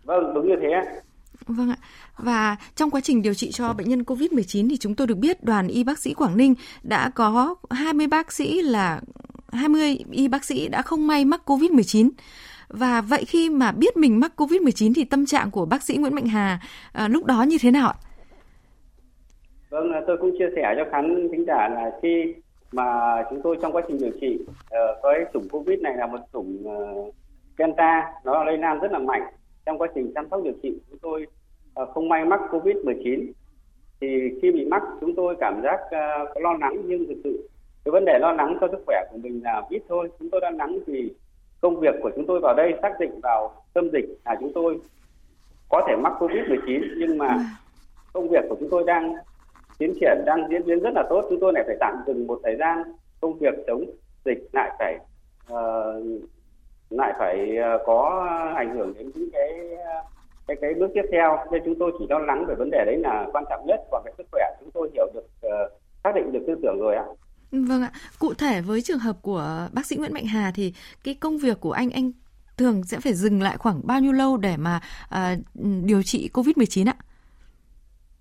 Vâng, 0.04 0.34
đúng 0.34 0.48
như 0.48 0.54
thế. 0.62 1.00
Vâng 1.46 1.70
ạ. 1.70 1.76
Và 2.16 2.56
trong 2.76 2.90
quá 2.90 3.00
trình 3.00 3.22
điều 3.22 3.34
trị 3.34 3.50
cho 3.52 3.72
bệnh 3.72 3.88
nhân 3.88 4.02
COVID-19 4.02 4.68
thì 4.70 4.76
chúng 4.76 4.94
tôi 4.94 5.06
được 5.06 5.18
biết 5.18 5.44
đoàn 5.44 5.68
y 5.68 5.84
bác 5.84 5.98
sĩ 5.98 6.14
Quảng 6.14 6.36
Ninh 6.36 6.54
đã 6.82 7.10
có 7.14 7.54
20 7.70 8.06
bác 8.06 8.32
sĩ 8.32 8.62
là 8.62 9.00
20 9.52 9.98
y 10.10 10.28
bác 10.28 10.44
sĩ 10.44 10.68
đã 10.68 10.82
không 10.82 11.06
may 11.06 11.24
mắc 11.24 11.40
COVID-19. 11.46 12.10
Và 12.70 13.00
vậy 13.00 13.24
khi 13.26 13.50
mà 13.50 13.72
biết 13.72 13.96
mình 13.96 14.20
mắc 14.20 14.32
COVID-19 14.36 14.92
thì 14.96 15.04
tâm 15.04 15.26
trạng 15.26 15.50
của 15.50 15.66
bác 15.66 15.82
sĩ 15.82 15.96
Nguyễn 15.96 16.14
Mạnh 16.14 16.26
Hà 16.26 16.58
à, 16.92 17.08
lúc 17.08 17.24
đó 17.24 17.44
như 17.48 17.56
thế 17.60 17.70
nào 17.70 17.88
ạ? 17.88 17.96
Vâng, 19.70 19.92
à, 19.92 20.00
tôi 20.06 20.16
cũng 20.16 20.30
chia 20.38 20.48
sẻ 20.56 20.74
cho 20.76 20.84
khán 20.92 21.28
thính 21.32 21.44
giả 21.46 21.68
là 21.68 21.90
khi 22.02 22.34
mà 22.72 22.84
chúng 23.30 23.40
tôi 23.42 23.56
trong 23.62 23.72
quá 23.72 23.82
trình 23.88 23.98
điều 23.98 24.12
trị 24.20 24.38
ờ, 24.70 25.00
với 25.02 25.24
chủng 25.32 25.48
COVID 25.48 25.80
này 25.80 25.96
là 25.96 26.06
một 26.06 26.18
chủng 26.32 26.62
ờ, 26.66 26.94
Delta, 27.58 28.12
nó 28.24 28.44
lây 28.44 28.58
lan 28.58 28.80
rất 28.80 28.92
là 28.92 28.98
mạnh. 28.98 29.22
Trong 29.66 29.78
quá 29.78 29.88
trình 29.94 30.12
chăm 30.14 30.28
sóc 30.30 30.40
điều 30.44 30.54
trị, 30.62 30.78
chúng 30.90 30.98
tôi 30.98 31.26
ờ, 31.74 31.86
không 31.86 32.08
may 32.08 32.24
mắc 32.24 32.40
COVID-19. 32.50 33.32
Thì 34.00 34.08
khi 34.42 34.50
bị 34.52 34.64
mắc, 34.64 34.82
chúng 35.00 35.14
tôi 35.14 35.36
cảm 35.40 35.60
giác 35.62 35.78
có 36.34 36.40
lo 36.40 36.52
lắng 36.60 36.76
nhưng 36.84 37.06
thực 37.08 37.20
sự 37.24 37.48
cái 37.84 37.92
vấn 37.92 38.04
đề 38.04 38.18
lo 38.18 38.32
lắng 38.32 38.58
cho 38.60 38.68
sức 38.72 38.82
khỏe 38.86 38.96
của 39.10 39.18
mình 39.18 39.40
là 39.44 39.62
ít 39.68 39.82
thôi. 39.88 40.08
Chúng 40.18 40.30
tôi 40.30 40.40
lo 40.40 40.50
lắng 40.50 40.78
vì 40.86 41.14
công 41.60 41.80
việc 41.80 41.94
của 42.02 42.10
chúng 42.16 42.26
tôi 42.26 42.40
vào 42.40 42.54
đây 42.54 42.74
xác 42.82 43.00
định 43.00 43.20
vào 43.22 43.54
tâm 43.74 43.90
dịch 43.92 44.04
là 44.24 44.36
chúng 44.40 44.52
tôi 44.54 44.80
có 45.68 45.84
thể 45.88 45.96
mắc 45.96 46.12
Covid-19 46.18 46.94
nhưng 46.98 47.18
mà 47.18 47.28
ừ. 47.34 47.40
công 48.12 48.28
việc 48.28 48.44
của 48.48 48.56
chúng 48.60 48.70
tôi 48.70 48.84
đang 48.86 49.14
tiến 49.78 49.94
triển 50.00 50.22
đang 50.26 50.48
diễn 50.50 50.66
biến 50.66 50.80
rất 50.80 50.90
là 50.94 51.02
tốt. 51.10 51.26
Chúng 51.30 51.40
tôi 51.40 51.52
lại 51.52 51.64
phải 51.66 51.76
tạm 51.80 51.94
dừng 52.06 52.26
một 52.26 52.40
thời 52.44 52.56
gian 52.56 52.82
công 53.20 53.38
việc 53.38 53.54
chống 53.66 53.84
dịch 54.24 54.48
lại 54.52 54.70
phải 54.78 54.98
uh, 55.52 56.22
lại 56.90 57.14
phải 57.18 57.56
uh, 57.58 57.80
có 57.86 58.28
ảnh 58.56 58.74
hưởng 58.76 58.94
đến 58.98 59.10
những 59.14 59.28
cái 59.32 59.60
cái 60.46 60.56
cái 60.60 60.74
bước 60.74 60.90
tiếp 60.94 61.04
theo. 61.12 61.38
Nên 61.50 61.62
chúng 61.64 61.78
tôi 61.78 61.92
chỉ 61.98 62.06
lo 62.08 62.18
lắng 62.18 62.44
về 62.48 62.54
vấn 62.54 62.70
đề 62.70 62.84
đấy 62.86 62.96
là 62.96 63.26
quan 63.32 63.44
trọng 63.50 63.66
nhất. 63.66 63.80
Còn 63.90 64.02
cái 64.04 64.14
sức 64.18 64.26
khỏe 64.32 64.44
chúng 64.60 64.70
tôi 64.70 64.90
hiểu 64.94 65.06
được 65.14 65.26
uh, 65.46 65.72
xác 66.04 66.14
định 66.14 66.32
được 66.32 66.44
tư 66.46 66.54
tưởng 66.62 66.78
rồi 66.80 66.96
ạ 66.96 67.04
Vâng 67.52 67.82
ạ. 67.82 67.92
Cụ 68.18 68.34
thể 68.34 68.60
với 68.60 68.82
trường 68.82 68.98
hợp 68.98 69.16
của 69.22 69.68
bác 69.72 69.86
sĩ 69.86 69.96
Nguyễn 69.96 70.12
Mạnh 70.14 70.26
Hà 70.26 70.52
thì 70.54 70.72
cái 71.04 71.14
công 71.14 71.38
việc 71.38 71.60
của 71.60 71.72
anh 71.72 71.90
anh 71.90 72.12
thường 72.58 72.82
sẽ 72.84 72.98
phải 73.00 73.14
dừng 73.14 73.42
lại 73.42 73.56
khoảng 73.58 73.80
bao 73.84 74.00
nhiêu 74.00 74.12
lâu 74.12 74.36
để 74.36 74.56
mà 74.56 74.80
uh, 75.04 75.38
điều 75.84 76.02
trị 76.02 76.30
COVID-19 76.32 76.88
ạ? 76.88 76.96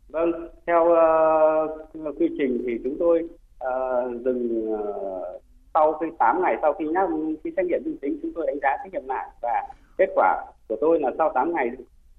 Vâng, 0.09 0.31
theo 0.67 0.83
uh, 0.83 2.19
quy 2.19 2.29
trình 2.37 2.63
thì 2.67 2.73
chúng 2.83 2.95
tôi 2.99 3.23
uh, 3.63 4.21
dừng 4.25 4.73
uh, 4.73 5.41
sau 5.73 5.93
khi 5.93 6.07
8 6.19 6.41
ngày 6.41 6.55
sau 6.61 6.73
khi 6.73 6.85
nhắc 6.85 7.09
khi 7.43 7.51
xét 7.57 7.65
nghiệm 7.65 7.81
dương 7.85 7.97
tính 7.97 8.19
chúng 8.21 8.31
tôi 8.35 8.47
đánh 8.47 8.57
giá 8.61 8.69
xét 8.83 8.93
nghiệm 8.93 9.07
lại 9.07 9.29
và 9.41 9.67
kết 9.97 10.09
quả 10.15 10.45
của 10.67 10.75
tôi 10.81 10.99
là 10.99 11.11
sau 11.17 11.31
8 11.35 11.53
ngày 11.53 11.69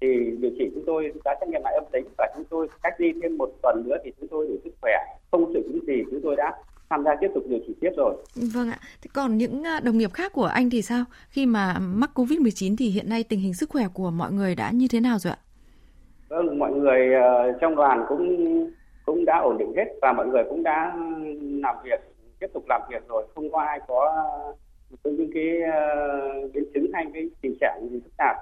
thì 0.01 0.07
điều 0.39 0.51
trị 0.57 0.71
chúng 0.73 0.83
tôi 0.85 1.11
đã 1.25 1.35
xét 1.39 1.49
nghiệm 1.49 1.61
lại 1.63 1.73
âm 1.73 1.83
tính 1.91 2.05
và 2.17 2.27
chúng 2.35 2.45
tôi 2.49 2.67
cách 2.83 2.93
ly 2.97 3.13
thêm 3.21 3.37
một 3.37 3.49
tuần 3.61 3.83
nữa 3.85 3.97
thì 4.03 4.11
chúng 4.19 4.27
tôi 4.27 4.47
đủ 4.47 4.55
sức 4.63 4.73
khỏe 4.81 4.93
không 5.31 5.53
triệu 5.53 5.61
chứng 5.61 5.85
gì 5.87 6.03
chúng 6.11 6.21
tôi 6.23 6.35
đã 6.35 6.53
tham 6.91 7.03
gia 7.03 7.15
tiếp 7.21 7.27
tục 7.33 7.43
điều 7.49 7.59
trị 7.67 7.73
tiếp 7.81 7.91
rồi. 7.97 8.15
Vâng 8.53 8.69
ạ. 8.69 8.79
Thế 9.01 9.09
còn 9.13 9.37
những 9.37 9.63
à, 9.63 9.79
đồng 9.83 9.97
nghiệp 9.97 10.13
khác 10.13 10.33
của 10.33 10.45
anh 10.45 10.69
thì 10.69 10.81
sao? 10.81 11.03
Khi 11.29 11.45
mà 11.45 11.77
mắc 11.79 12.09
Covid-19 12.15 12.75
thì 12.79 12.89
hiện 12.89 13.09
nay 13.09 13.23
tình 13.23 13.39
hình 13.39 13.53
sức 13.53 13.69
khỏe 13.69 13.83
của 13.93 14.11
mọi 14.11 14.31
người 14.31 14.55
đã 14.55 14.71
như 14.73 14.87
thế 14.91 14.99
nào 14.99 15.19
rồi 15.19 15.33
ạ? 15.33 15.39
Vâng, 16.29 16.59
mọi 16.59 16.71
người 16.71 17.01
uh, 17.09 17.55
trong 17.61 17.75
đoàn 17.75 18.05
cũng 18.09 18.25
cũng 19.05 19.25
đã 19.25 19.39
ổn 19.43 19.57
định 19.57 19.73
hết 19.77 19.85
và 20.01 20.13
mọi 20.13 20.27
người 20.27 20.43
cũng 20.49 20.63
đã 20.63 20.93
làm 21.63 21.75
việc 21.83 21.99
tiếp 22.39 22.47
tục 22.53 22.63
làm 22.69 22.81
việc 22.89 23.07
rồi, 23.09 23.27
không 23.35 23.51
có 23.51 23.59
ai 23.61 23.79
có 23.87 24.23
những 25.03 25.31
cái 25.33 25.49
uh, 25.57 26.53
biến 26.53 26.63
chứng 26.73 26.91
hay 26.93 27.05
cái 27.13 27.29
tình 27.41 27.55
trạng 27.61 27.87
gì 27.91 27.99
phức 28.03 28.17
tạp 28.17 28.35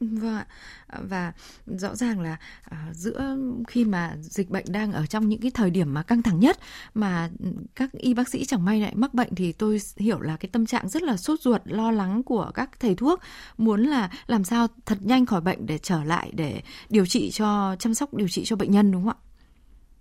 Vâng 0.00 0.34
ạ. 0.34 0.46
Ờ, 0.86 1.00
và 1.08 1.32
rõ 1.66 1.94
ràng 1.94 2.20
là 2.20 2.36
ờ, 2.70 2.76
giữa 2.92 3.36
khi 3.68 3.84
mà 3.84 4.16
dịch 4.20 4.50
bệnh 4.50 4.64
đang 4.68 4.92
ở 4.92 5.06
trong 5.06 5.28
những 5.28 5.40
cái 5.40 5.50
thời 5.50 5.70
điểm 5.70 5.94
mà 5.94 6.02
căng 6.02 6.22
thẳng 6.22 6.40
nhất 6.40 6.58
mà 6.94 7.30
ừ, 7.38 7.46
các 7.74 7.92
y 7.92 8.14
bác 8.14 8.28
sĩ 8.28 8.44
chẳng 8.44 8.64
may 8.64 8.80
lại 8.80 8.92
mắc 8.94 9.14
bệnh 9.14 9.34
thì 9.34 9.52
tôi 9.52 9.78
hiểu 9.96 10.20
là 10.20 10.36
cái 10.36 10.48
tâm 10.52 10.66
trạng 10.66 10.88
rất 10.88 11.02
là 11.02 11.16
sốt 11.16 11.40
ruột, 11.40 11.60
lo 11.64 11.90
lắng 11.90 12.22
của 12.22 12.50
các 12.54 12.80
thầy 12.80 12.94
thuốc 12.94 13.20
muốn 13.58 13.82
là 13.82 14.10
làm 14.26 14.44
sao 14.44 14.66
thật 14.86 14.98
nhanh 15.00 15.26
khỏi 15.26 15.40
bệnh 15.40 15.66
để 15.66 15.78
trở 15.78 16.04
lại 16.04 16.30
để 16.34 16.62
điều 16.88 17.06
trị 17.06 17.30
cho 17.30 17.76
chăm 17.78 17.94
sóc 17.94 18.14
điều 18.14 18.28
trị 18.28 18.44
cho 18.44 18.56
bệnh 18.56 18.70
nhân 18.70 18.92
đúng 18.92 19.04
không 19.04 19.12
ạ? 19.12 19.22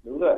Đúng 0.03 0.19
rồi. 0.19 0.35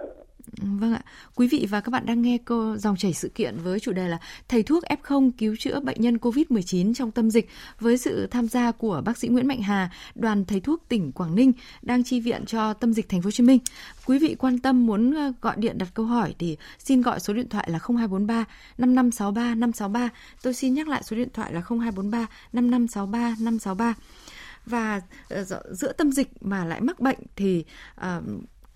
Vâng 0.61 0.93
ạ. 0.93 1.01
Quý 1.35 1.47
vị 1.47 1.67
và 1.69 1.81
các 1.81 1.89
bạn 1.89 2.05
đang 2.05 2.21
nghe 2.21 2.37
cô 2.45 2.77
dòng 2.77 2.97
chảy 2.97 3.13
sự 3.13 3.29
kiện 3.29 3.57
với 3.57 3.79
chủ 3.79 3.91
đề 3.91 4.07
là 4.07 4.17
thầy 4.47 4.63
thuốc 4.63 4.83
F0 4.83 5.31
cứu 5.37 5.55
chữa 5.59 5.79
bệnh 5.79 6.01
nhân 6.01 6.17
COVID-19 6.17 6.93
trong 6.93 7.11
tâm 7.11 7.31
dịch 7.31 7.49
với 7.79 7.97
sự 7.97 8.27
tham 8.27 8.47
gia 8.47 8.71
của 8.71 9.01
bác 9.05 9.17
sĩ 9.17 9.27
Nguyễn 9.27 9.47
Mạnh 9.47 9.61
Hà, 9.61 9.91
đoàn 10.15 10.45
thầy 10.45 10.59
thuốc 10.59 10.83
tỉnh 10.89 11.11
Quảng 11.11 11.35
Ninh 11.35 11.51
đang 11.81 12.03
chi 12.03 12.19
viện 12.19 12.45
cho 12.45 12.73
tâm 12.73 12.93
dịch 12.93 13.09
thành 13.09 13.21
phố 13.21 13.27
Hồ 13.27 13.31
Chí 13.31 13.43
Minh. 13.43 13.59
Quý 14.05 14.19
vị 14.19 14.35
quan 14.39 14.59
tâm 14.59 14.85
muốn 14.85 15.15
ờ, 15.15 15.33
gọi 15.41 15.55
điện 15.57 15.77
đặt 15.77 15.87
câu 15.93 16.05
hỏi 16.05 16.35
thì 16.39 16.57
xin 16.79 17.01
gọi 17.01 17.19
số 17.19 17.33
điện 17.33 17.49
thoại 17.49 17.69
là 17.71 17.79
0243 17.79 18.45
5563 18.77 19.55
563. 19.55 20.09
Tôi 20.41 20.53
xin 20.53 20.73
nhắc 20.73 20.87
lại 20.87 21.03
số 21.03 21.15
điện 21.15 21.29
thoại 21.33 21.53
là 21.53 21.61
0243 21.61 22.27
5563 22.53 23.35
563 23.39 23.93
và 24.65 25.01
ờ, 25.29 25.43
giữa 25.71 25.91
tâm 25.91 26.11
dịch 26.11 26.29
mà 26.41 26.65
lại 26.65 26.81
mắc 26.81 26.99
bệnh 26.99 27.19
thì 27.35 27.65
uh, 28.01 28.23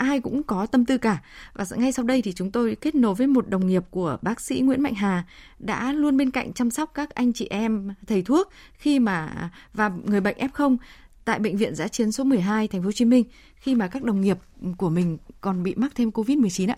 ai 0.02 0.20
cũng 0.20 0.44
có 0.44 0.66
tâm 0.66 0.86
tư 0.86 0.98
cả. 0.98 1.22
Và 1.54 1.66
ngay 1.76 1.92
sau 1.92 2.06
đây 2.06 2.22
thì 2.22 2.34
chúng 2.34 2.52
tôi 2.52 2.78
kết 2.82 2.96
nối 2.96 3.16
với 3.16 3.28
một 3.28 3.50
đồng 3.50 3.68
nghiệp 3.68 3.84
của 3.90 4.18
bác 4.22 4.42
sĩ 4.42 4.60
Nguyễn 4.60 4.84
Mạnh 4.84 4.94
Hà 4.96 5.24
đã 5.60 5.94
luôn 5.94 6.18
bên 6.18 6.32
cạnh 6.32 6.54
chăm 6.54 6.72
sóc 6.72 6.92
các 6.94 7.10
anh 7.10 7.34
chị 7.34 7.48
em 7.50 7.94
thầy 8.08 8.22
thuốc 8.22 8.50
khi 8.74 9.00
mà 9.00 9.50
và 9.74 9.92
người 10.06 10.22
bệnh 10.22 10.38
F0 10.38 10.78
tại 11.26 11.40
bệnh 11.40 11.58
viện 11.58 11.76
Giã 11.76 11.88
chiến 11.88 12.12
số 12.12 12.24
12 12.24 12.68
thành 12.68 12.82
phố 12.82 12.86
Hồ 12.86 12.92
Chí 12.92 13.06
Minh 13.06 13.24
khi 13.56 13.76
mà 13.76 13.88
các 13.88 14.04
đồng 14.04 14.22
nghiệp 14.22 14.38
của 14.78 14.90
mình 14.90 15.18
còn 15.42 15.64
bị 15.64 15.76
mắc 15.76 15.92
thêm 15.96 16.10
Covid-19 16.10 16.70
ạ. 16.70 16.78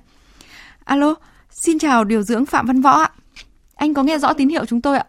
Alo, 0.84 1.15
xin 1.50 1.80
chào 1.80 2.03
điều 2.03 2.22
dưỡng 2.22 2.46
Phạm 2.46 2.65
Văn 2.65 2.82
Võ 2.82 2.92
ạ. 2.92 3.12
Anh 3.75 3.94
có 3.94 4.03
nghe 4.03 4.18
rõ 4.18 4.34
tín 4.34 4.50
hiệu 4.50 4.65
chúng 4.65 4.82
tôi 4.82 4.98
ạ? 4.98 5.06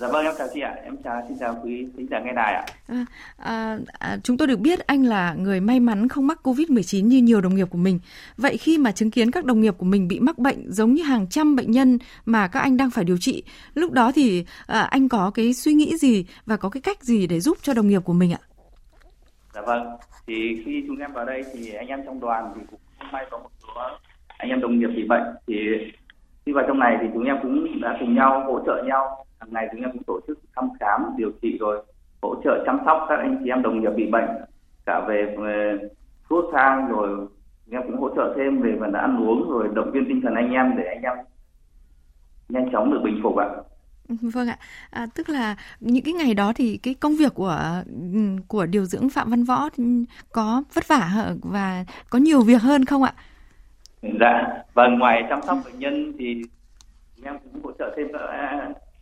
Dạ 0.00 0.08
vâng, 0.08 0.24
em 0.24 0.34
chào 0.38 0.48
chị 0.54 0.60
ạ. 0.60 0.74
Em 0.84 0.96
chào 1.04 1.22
xin 1.28 1.38
chào 1.38 1.60
quý 1.64 1.86
thính 1.96 2.06
giả 2.10 2.20
nghe 2.20 2.32
đài 2.32 2.54
ạ. 2.54 2.64
À, 2.88 3.04
à, 3.36 3.78
à, 3.98 4.16
chúng 4.22 4.36
tôi 4.36 4.48
được 4.48 4.60
biết 4.60 4.78
anh 4.86 5.04
là 5.04 5.34
người 5.34 5.60
may 5.60 5.80
mắn 5.80 6.08
không 6.08 6.26
mắc 6.26 6.38
Covid-19 6.42 7.06
như 7.06 7.18
nhiều 7.18 7.40
đồng 7.40 7.54
nghiệp 7.54 7.66
của 7.70 7.78
mình. 7.78 8.00
Vậy 8.36 8.56
khi 8.56 8.78
mà 8.78 8.92
chứng 8.92 9.10
kiến 9.10 9.30
các 9.30 9.44
đồng 9.44 9.60
nghiệp 9.60 9.74
của 9.78 9.84
mình 9.84 10.08
bị 10.08 10.20
mắc 10.20 10.38
bệnh 10.38 10.72
giống 10.72 10.94
như 10.94 11.02
hàng 11.02 11.26
trăm 11.30 11.56
bệnh 11.56 11.70
nhân 11.70 11.98
mà 12.24 12.48
các 12.48 12.60
anh 12.60 12.76
đang 12.76 12.90
phải 12.90 13.04
điều 13.04 13.16
trị, 13.20 13.42
lúc 13.74 13.92
đó 13.92 14.12
thì 14.14 14.44
à, 14.66 14.80
anh 14.80 15.08
có 15.08 15.30
cái 15.34 15.54
suy 15.54 15.72
nghĩ 15.72 15.96
gì 15.96 16.26
và 16.46 16.56
có 16.56 16.68
cái 16.68 16.80
cách 16.80 17.02
gì 17.02 17.26
để 17.26 17.40
giúp 17.40 17.58
cho 17.62 17.74
đồng 17.74 17.88
nghiệp 17.88 18.00
của 18.04 18.12
mình 18.12 18.32
ạ? 18.32 18.42
Dạ 19.54 19.60
vâng. 19.60 19.86
Thì 20.26 20.62
khi 20.64 20.84
chúng 20.86 20.98
em 20.98 21.12
vào 21.12 21.24
đây 21.24 21.44
thì 21.52 21.72
anh 21.74 21.86
em 21.86 22.00
trong 22.04 22.20
đoàn 22.20 22.52
thì 22.54 22.60
cũng 22.70 22.80
may 23.12 23.26
có 23.30 23.38
một 23.38 23.50
số 23.62 23.68
anh 24.38 24.48
em 24.48 24.60
đồng 24.60 24.78
nghiệp 24.78 24.90
bị 24.96 25.06
bệnh 25.08 25.24
thì 25.46 25.54
khi 26.46 26.52
vào 26.52 26.64
trong 26.68 26.78
này 26.78 26.96
thì 27.00 27.06
chúng 27.14 27.24
em 27.24 27.36
cũng 27.42 27.80
đã 27.80 27.96
cùng 28.00 28.14
nhau 28.14 28.42
hỗ 28.46 28.60
trợ 28.66 28.82
nhau 28.86 29.26
hàng 29.40 29.52
ngày 29.52 29.68
chúng 29.72 29.80
em 29.80 29.92
cũng 29.92 30.02
tổ 30.02 30.20
chức 30.26 30.38
thăm 30.56 30.68
khám 30.80 31.04
điều 31.16 31.30
trị 31.42 31.56
rồi 31.60 31.82
hỗ 32.22 32.34
trợ 32.44 32.62
chăm 32.66 32.78
sóc 32.84 33.06
các 33.08 33.16
anh 33.16 33.40
chị 33.44 33.50
em 33.50 33.62
đồng 33.62 33.80
nghiệp 33.80 33.90
bị 33.96 34.10
bệnh 34.10 34.28
cả 34.86 35.00
về, 35.08 35.36
về 35.38 35.78
thuốc 36.28 36.44
thang 36.52 36.88
rồi 36.88 37.26
em 37.70 37.82
cũng 37.86 38.00
hỗ 38.00 38.14
trợ 38.16 38.34
thêm 38.36 38.62
về 38.62 38.76
phần 38.80 38.92
ăn 38.92 39.28
uống 39.28 39.50
rồi 39.50 39.68
động 39.74 39.90
viên 39.92 40.04
tinh 40.08 40.20
thần 40.22 40.34
anh 40.34 40.52
em 40.52 40.72
để 40.76 40.84
anh 40.84 41.02
em 41.02 41.16
nhanh 42.48 42.72
chóng 42.72 42.92
được 42.92 43.00
bình 43.04 43.20
phục 43.22 43.36
ạ. 43.36 43.48
Vâng 44.08 44.48
ạ, 44.48 44.58
à, 44.90 45.06
tức 45.14 45.28
là 45.28 45.56
những 45.80 46.04
cái 46.04 46.14
ngày 46.14 46.34
đó 46.34 46.52
thì 46.56 46.78
cái 46.82 46.94
công 46.94 47.16
việc 47.16 47.34
của 47.34 47.82
của 48.48 48.66
điều 48.66 48.84
dưỡng 48.84 49.10
Phạm 49.10 49.30
Văn 49.30 49.44
Võ 49.44 49.68
có 50.32 50.62
vất 50.74 50.88
vả 50.88 51.32
và 51.42 51.84
có 52.10 52.18
nhiều 52.18 52.42
việc 52.42 52.62
hơn 52.62 52.84
không 52.84 53.02
ạ? 53.02 53.14
Dạ, 54.20 54.62
và 54.74 54.88
ngoài 54.88 55.24
chăm 55.28 55.42
sóc 55.42 55.58
bệnh 55.64 55.78
nhân 55.78 56.12
thì 56.18 56.42
em 57.24 57.38
cũng 57.38 57.62
hỗ 57.64 57.72
trợ 57.78 57.94
thêm 57.96 58.06
các 58.12 58.20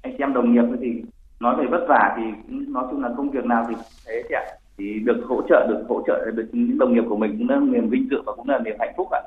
anh 0.09 0.15
chị 0.19 0.25
em 0.25 0.35
đồng 0.35 0.53
nghiệp 0.53 0.65
thì 0.81 1.03
nói 1.41 1.57
về 1.59 1.67
vất 1.71 1.87
vả 1.89 2.15
thì 2.17 2.23
nói 2.49 2.85
chung 2.91 3.03
là 3.03 3.11
công 3.17 3.31
việc 3.31 3.45
nào 3.45 3.67
thì 3.69 3.75
thế 4.07 4.23
chị 4.29 4.35
ạ. 4.35 4.45
Thì 4.79 5.01
được 5.05 5.25
hỗ 5.29 5.43
trợ, 5.49 5.67
được 5.69 5.85
hỗ 5.89 6.03
trợ 6.07 6.31
được 6.35 6.49
những 6.53 6.79
đồng 6.79 6.95
nghiệp 6.95 7.05
của 7.09 7.17
mình 7.17 7.39
cũng 7.39 7.49
là 7.51 7.61
niềm 7.61 7.89
vinh 7.89 8.09
dự 8.11 8.23
và 8.27 8.33
cũng 8.37 8.49
là 8.49 8.59
niềm 8.59 8.77
hạnh 8.81 8.95
phúc 8.97 9.09
ạ 9.11 9.21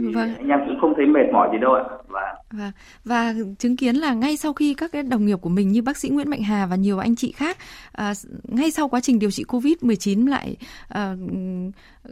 thì 0.00 0.14
vâng. 0.14 0.34
anh 0.36 0.48
em 0.48 0.60
cũng 0.66 0.80
không 0.80 0.92
thấy 0.96 1.06
mệt 1.06 1.32
mỏi 1.32 1.48
gì 1.52 1.58
đâu 1.58 1.74
ạ 1.74 1.82
và 2.08 2.34
và 2.52 2.72
và 3.04 3.34
chứng 3.58 3.76
kiến 3.76 3.96
là 3.96 4.14
ngay 4.14 4.36
sau 4.36 4.52
khi 4.52 4.74
các 4.74 4.92
cái 4.92 5.02
đồng 5.02 5.26
nghiệp 5.26 5.38
của 5.40 5.48
mình 5.48 5.68
như 5.68 5.82
bác 5.82 5.96
sĩ 5.96 6.08
Nguyễn 6.08 6.30
Mạnh 6.30 6.42
Hà 6.42 6.66
và 6.66 6.76
nhiều 6.76 6.98
anh 6.98 7.16
chị 7.16 7.32
khác 7.32 7.56
à, 7.92 8.12
ngay 8.44 8.70
sau 8.70 8.88
quá 8.88 9.00
trình 9.00 9.18
điều 9.18 9.30
trị 9.30 9.44
Covid 9.44 9.74
19 9.82 10.26
lại 10.26 10.56
à, 10.88 11.14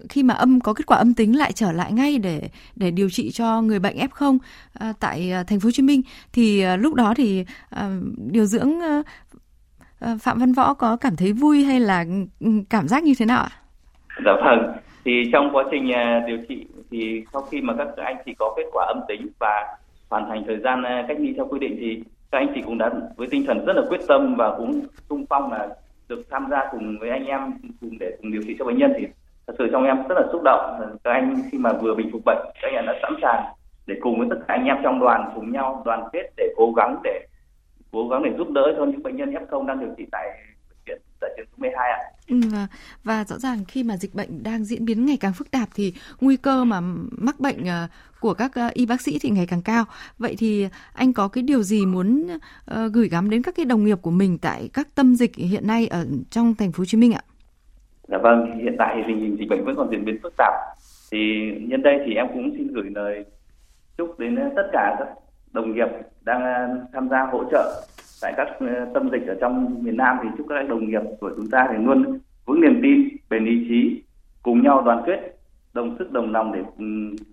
khi 0.08 0.22
mà 0.22 0.34
âm 0.34 0.60
có 0.60 0.74
kết 0.74 0.86
quả 0.86 0.98
âm 0.98 1.14
tính 1.14 1.38
lại 1.38 1.52
trở 1.52 1.72
lại 1.72 1.92
ngay 1.92 2.18
để 2.18 2.42
để 2.76 2.90
điều 2.90 3.10
trị 3.10 3.30
cho 3.30 3.62
người 3.62 3.78
bệnh 3.78 3.96
F0 3.96 4.38
à, 4.78 4.92
tại 5.00 5.32
à, 5.32 5.42
thành 5.42 5.60
phố 5.60 5.66
Hồ 5.66 5.70
Chí 5.70 5.82
Minh 5.82 6.02
thì 6.32 6.60
à, 6.60 6.76
lúc 6.76 6.94
đó 6.94 7.14
thì 7.16 7.44
à, 7.70 7.90
điều 8.32 8.44
dưỡng 8.44 8.80
à, 8.80 9.02
à 10.00 10.16
Phạm 10.20 10.38
Văn 10.38 10.52
Võ 10.52 10.74
có 10.74 10.96
cảm 10.96 11.16
thấy 11.16 11.32
vui 11.32 11.64
hay 11.64 11.80
là 11.80 12.04
ừ, 12.40 12.50
cảm 12.70 12.88
giác 12.88 13.02
như 13.02 13.12
thế 13.18 13.26
nào 13.26 13.42
ạ? 13.42 13.50
Dạ 14.24 14.32
vâng, 14.44 14.76
thì 15.04 15.12
trong 15.32 15.50
quá 15.52 15.64
trình 15.70 15.92
à, 15.92 16.20
điều 16.26 16.38
trị 16.48 16.66
thì 16.90 17.24
sau 17.32 17.42
khi 17.42 17.60
mà 17.60 17.74
các 17.78 17.88
anh 17.96 18.16
chị 18.26 18.34
có 18.38 18.54
kết 18.56 18.66
quả 18.72 18.86
âm 18.86 19.00
tính 19.08 19.28
và 19.40 19.76
hoàn 20.10 20.28
thành 20.28 20.44
thời 20.46 20.58
gian 20.58 20.82
ờ, 20.82 20.90
cách 21.08 21.16
ly 21.20 21.32
theo 21.36 21.46
quy 21.46 21.58
định 21.58 21.76
thì 21.80 22.02
các 22.30 22.38
anh 22.38 22.52
chị 22.54 22.62
cũng 22.66 22.78
đã 22.78 22.90
với 23.16 23.28
tinh 23.30 23.44
thần 23.46 23.64
rất 23.64 23.76
là 23.76 23.82
quyết 23.88 24.00
tâm 24.08 24.34
và 24.38 24.54
cũng 24.56 24.80
sung 25.08 25.24
phong 25.30 25.52
là 25.52 25.68
được 26.08 26.22
tham 26.30 26.46
gia 26.50 26.68
cùng 26.70 26.98
với 27.00 27.10
anh 27.10 27.26
em, 27.26 27.40
cùng 27.80 27.98
để 27.98 28.16
cùng 28.22 28.32
điều 28.32 28.42
trị 28.42 28.56
cho 28.58 28.64
bệnh 28.64 28.78
nhân 28.78 28.92
thì 28.96 29.06
thật 29.46 29.54
sự 29.58 29.68
trong 29.72 29.84
em 29.84 29.96
rất 30.08 30.14
là 30.14 30.26
xúc 30.32 30.42
động. 30.44 30.80
Các 31.04 31.10
anh 31.10 31.42
khi 31.52 31.58
mà 31.58 31.72
vừa 31.72 31.94
bình 31.94 32.08
phục 32.12 32.22
bệnh, 32.24 32.38
các 32.62 32.70
anh 32.76 32.86
đã 32.86 32.98
sẵn 33.02 33.14
sàng 33.22 33.44
để 33.86 33.94
cùng 34.00 34.18
với 34.18 34.28
tất 34.30 34.36
cả 34.48 34.54
anh 34.54 34.64
em 34.64 34.76
trong 34.82 35.00
đoàn 35.00 35.30
cùng 35.34 35.52
nhau 35.52 35.82
đoàn 35.84 36.08
kết 36.12 36.30
để 36.36 36.52
cố 36.56 36.72
gắng 36.76 36.96
để 37.04 37.26
cố 37.92 38.08
gắng 38.08 38.22
để 38.24 38.30
giúp 38.38 38.50
đỡ 38.50 38.74
cho 38.76 38.84
những 38.84 39.02
bệnh 39.02 39.16
nhân 39.16 39.30
F0 39.30 39.66
đang 39.66 39.80
điều 39.80 39.88
trị 39.96 40.04
tại 40.12 40.28
tại 41.24 41.34
trường 41.36 41.46
số 41.46 41.56
12 41.58 41.90
ạ. 41.90 41.98
Ừ, 42.28 42.36
và, 42.52 42.66
và 43.04 43.24
rõ 43.24 43.38
ràng 43.38 43.64
khi 43.68 43.82
mà 43.82 43.96
dịch 43.96 44.14
bệnh 44.14 44.42
đang 44.42 44.64
diễn 44.64 44.84
biến 44.84 45.06
ngày 45.06 45.16
càng 45.20 45.32
phức 45.32 45.50
tạp 45.50 45.68
thì 45.74 45.92
nguy 46.20 46.36
cơ 46.36 46.64
mà 46.64 46.80
mắc 47.10 47.40
bệnh 47.40 47.66
ờ, 47.66 47.88
của 48.20 48.34
các 48.34 48.54
ờ, 48.54 48.70
y 48.74 48.86
bác 48.86 49.00
sĩ 49.00 49.18
thì 49.22 49.30
ngày 49.30 49.46
càng 49.46 49.62
cao. 49.62 49.84
Vậy 50.18 50.34
thì 50.38 50.68
anh 50.94 51.12
có 51.12 51.28
cái 51.28 51.42
điều 51.42 51.62
gì 51.62 51.86
muốn 51.86 52.26
uh, 52.70 52.92
gửi 52.92 53.08
gắm 53.08 53.30
đến 53.30 53.42
các 53.42 53.54
cái 53.56 53.64
đồng 53.64 53.84
nghiệp 53.84 53.98
của 54.02 54.10
mình 54.10 54.38
tại 54.38 54.68
các 54.72 54.88
tâm 54.94 55.14
dịch 55.14 55.36
hiện 55.36 55.66
nay 55.66 55.86
ở 55.86 56.06
trong 56.30 56.54
thành 56.54 56.72
phố 56.72 56.80
Hồ 56.80 56.84
Chí 56.84 56.98
Minh 56.98 57.12
ạ? 57.12 57.22
Dạ 58.08 58.18
vâng, 58.18 58.58
hiện 58.62 58.76
tại 58.78 58.94
thì 58.96 59.02
tình 59.06 59.20
hình 59.20 59.36
dịch 59.38 59.48
bệnh 59.48 59.64
vẫn 59.64 59.74
còn 59.76 59.88
diễn 59.90 60.04
biến 60.04 60.18
phức 60.22 60.34
tạp. 60.36 60.52
Thì 61.10 61.18
nhân 61.60 61.82
đây 61.82 61.98
thì 62.06 62.14
em 62.14 62.26
cũng 62.34 62.50
xin 62.58 62.66
gửi 62.66 62.90
lời 62.94 63.24
chúc 63.98 64.18
đến 64.18 64.36
tất 64.56 64.68
cả 64.72 64.96
các 64.98 65.08
đồng 65.52 65.74
nghiệp 65.74 65.88
đang 66.20 66.42
tham 66.92 67.08
gia 67.08 67.26
hỗ 67.32 67.44
trợ 67.50 67.86
tại 68.24 68.34
các 68.36 68.48
ờ, 68.60 68.86
tâm 68.94 69.10
dịch 69.12 69.26
ở 69.26 69.36
trong 69.40 69.84
miền 69.84 69.96
Nam 69.96 70.16
thì 70.22 70.28
chúc 70.38 70.46
các 70.48 70.68
đồng 70.68 70.88
nghiệp 70.88 71.02
của 71.20 71.30
chúng 71.36 71.50
ta 71.50 71.68
thì 71.70 71.76
luôn 71.84 72.18
vững 72.46 72.60
niềm 72.60 72.80
tin, 72.82 73.08
bền 73.30 73.44
ý 73.44 73.66
chí, 73.68 74.02
cùng 74.42 74.62
nhau 74.62 74.82
đoàn 74.86 75.02
kết, 75.06 75.36
đồng 75.72 75.96
sức 75.98 76.12
đồng 76.12 76.32
lòng 76.32 76.52
để 76.52 76.60
ừ, 76.78 76.84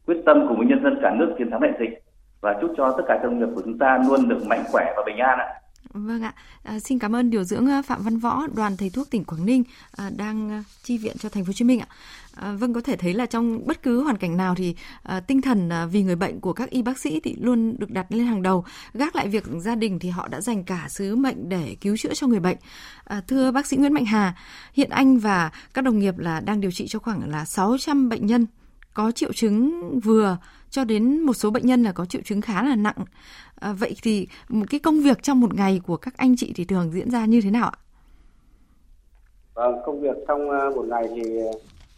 quyết 0.05 0.21
tâm 0.25 0.45
cùng 0.47 0.57
với 0.57 0.67
nhân 0.67 0.83
dân 0.83 0.99
cả 1.01 1.15
nước 1.19 1.35
chiến 1.37 1.51
thắng 1.51 1.61
đại 1.61 1.71
dịch 1.79 2.03
và 2.41 2.57
chúc 2.61 2.73
cho 2.77 2.91
tất 2.97 3.03
cả 3.07 3.19
đồng 3.23 3.39
nghiệp 3.39 3.47
của 3.55 3.61
chúng 3.65 3.77
ta 3.77 4.03
luôn 4.07 4.29
được 4.29 4.45
mạnh 4.47 4.63
khỏe 4.71 4.93
và 4.97 5.03
bình 5.05 5.17
an 5.17 5.39
ạ. 5.39 5.47
Vâng 5.93 6.21
ạ, 6.21 6.33
à, 6.63 6.79
xin 6.79 6.99
cảm 6.99 7.15
ơn 7.15 7.29
điều 7.29 7.43
dưỡng 7.43 7.67
à, 7.67 7.81
Phạm 7.81 8.03
Văn 8.03 8.17
Võ, 8.17 8.47
đoàn 8.53 8.77
thầy 8.77 8.89
thuốc 8.89 9.09
tỉnh 9.09 9.23
Quảng 9.23 9.45
Ninh 9.45 9.63
à, 9.91 10.09
đang 10.15 10.49
à, 10.51 10.63
chi 10.83 10.97
viện 10.97 11.17
cho 11.19 11.29
thành 11.29 11.43
phố 11.43 11.49
Hồ 11.49 11.53
Chí 11.53 11.65
Minh 11.65 11.79
ạ. 11.79 11.87
À, 12.35 12.51
vâng 12.53 12.73
có 12.73 12.81
thể 12.81 12.95
thấy 12.95 13.13
là 13.13 13.25
trong 13.25 13.67
bất 13.67 13.83
cứ 13.83 14.03
hoàn 14.03 14.17
cảnh 14.17 14.37
nào 14.37 14.55
thì 14.55 14.75
à, 15.03 15.19
tinh 15.19 15.41
thần 15.41 15.69
à, 15.69 15.85
vì 15.85 16.03
người 16.03 16.15
bệnh 16.15 16.39
của 16.39 16.53
các 16.53 16.69
y 16.69 16.81
bác 16.81 16.99
sĩ 16.99 17.19
thì 17.19 17.35
luôn 17.39 17.75
được 17.79 17.91
đặt 17.91 18.05
lên 18.09 18.25
hàng 18.25 18.41
đầu. 18.41 18.65
Gác 18.93 19.15
lại 19.15 19.27
việc 19.27 19.43
gia 19.59 19.75
đình 19.75 19.99
thì 19.99 20.09
họ 20.09 20.27
đã 20.27 20.41
dành 20.41 20.63
cả 20.63 20.87
sứ 20.89 21.15
mệnh 21.15 21.49
để 21.49 21.75
cứu 21.81 21.97
chữa 21.97 22.13
cho 22.13 22.27
người 22.27 22.39
bệnh. 22.39 22.57
À, 23.03 23.21
thưa 23.27 23.51
bác 23.51 23.67
sĩ 23.67 23.77
Nguyễn 23.77 23.93
Mạnh 23.93 24.05
Hà, 24.05 24.35
hiện 24.73 24.89
anh 24.89 25.19
và 25.19 25.51
các 25.73 25.81
đồng 25.81 25.99
nghiệp 25.99 26.17
là 26.17 26.39
đang 26.39 26.61
điều 26.61 26.71
trị 26.71 26.87
cho 26.87 26.99
khoảng 26.99 27.29
là 27.29 27.45
600 27.45 28.09
bệnh 28.09 28.25
nhân 28.25 28.45
có 28.93 29.11
triệu 29.11 29.33
chứng 29.33 29.81
vừa 29.99 30.37
cho 30.69 30.83
đến 30.83 31.19
một 31.19 31.33
số 31.33 31.51
bệnh 31.51 31.65
nhân 31.65 31.83
là 31.83 31.91
có 31.91 32.05
triệu 32.05 32.21
chứng 32.25 32.41
khá 32.41 32.63
là 32.63 32.75
nặng. 32.75 33.05
À, 33.55 33.73
vậy 33.73 33.95
thì 34.03 34.27
một 34.49 34.65
cái 34.69 34.79
công 34.79 34.99
việc 34.99 35.23
trong 35.23 35.39
một 35.39 35.53
ngày 35.53 35.81
của 35.87 35.97
các 35.97 36.17
anh 36.17 36.35
chị 36.37 36.53
thì 36.55 36.65
thường 36.65 36.91
diễn 36.91 37.11
ra 37.11 37.25
như 37.25 37.41
thế 37.41 37.51
nào 37.51 37.65
ạ? 37.65 37.77
Vâng, 39.53 39.75
công 39.85 40.01
việc 40.01 40.17
trong 40.27 40.49
à, 40.49 40.69
một 40.75 40.85
ngày 40.87 41.07
thì 41.15 41.39
à, 41.39 41.51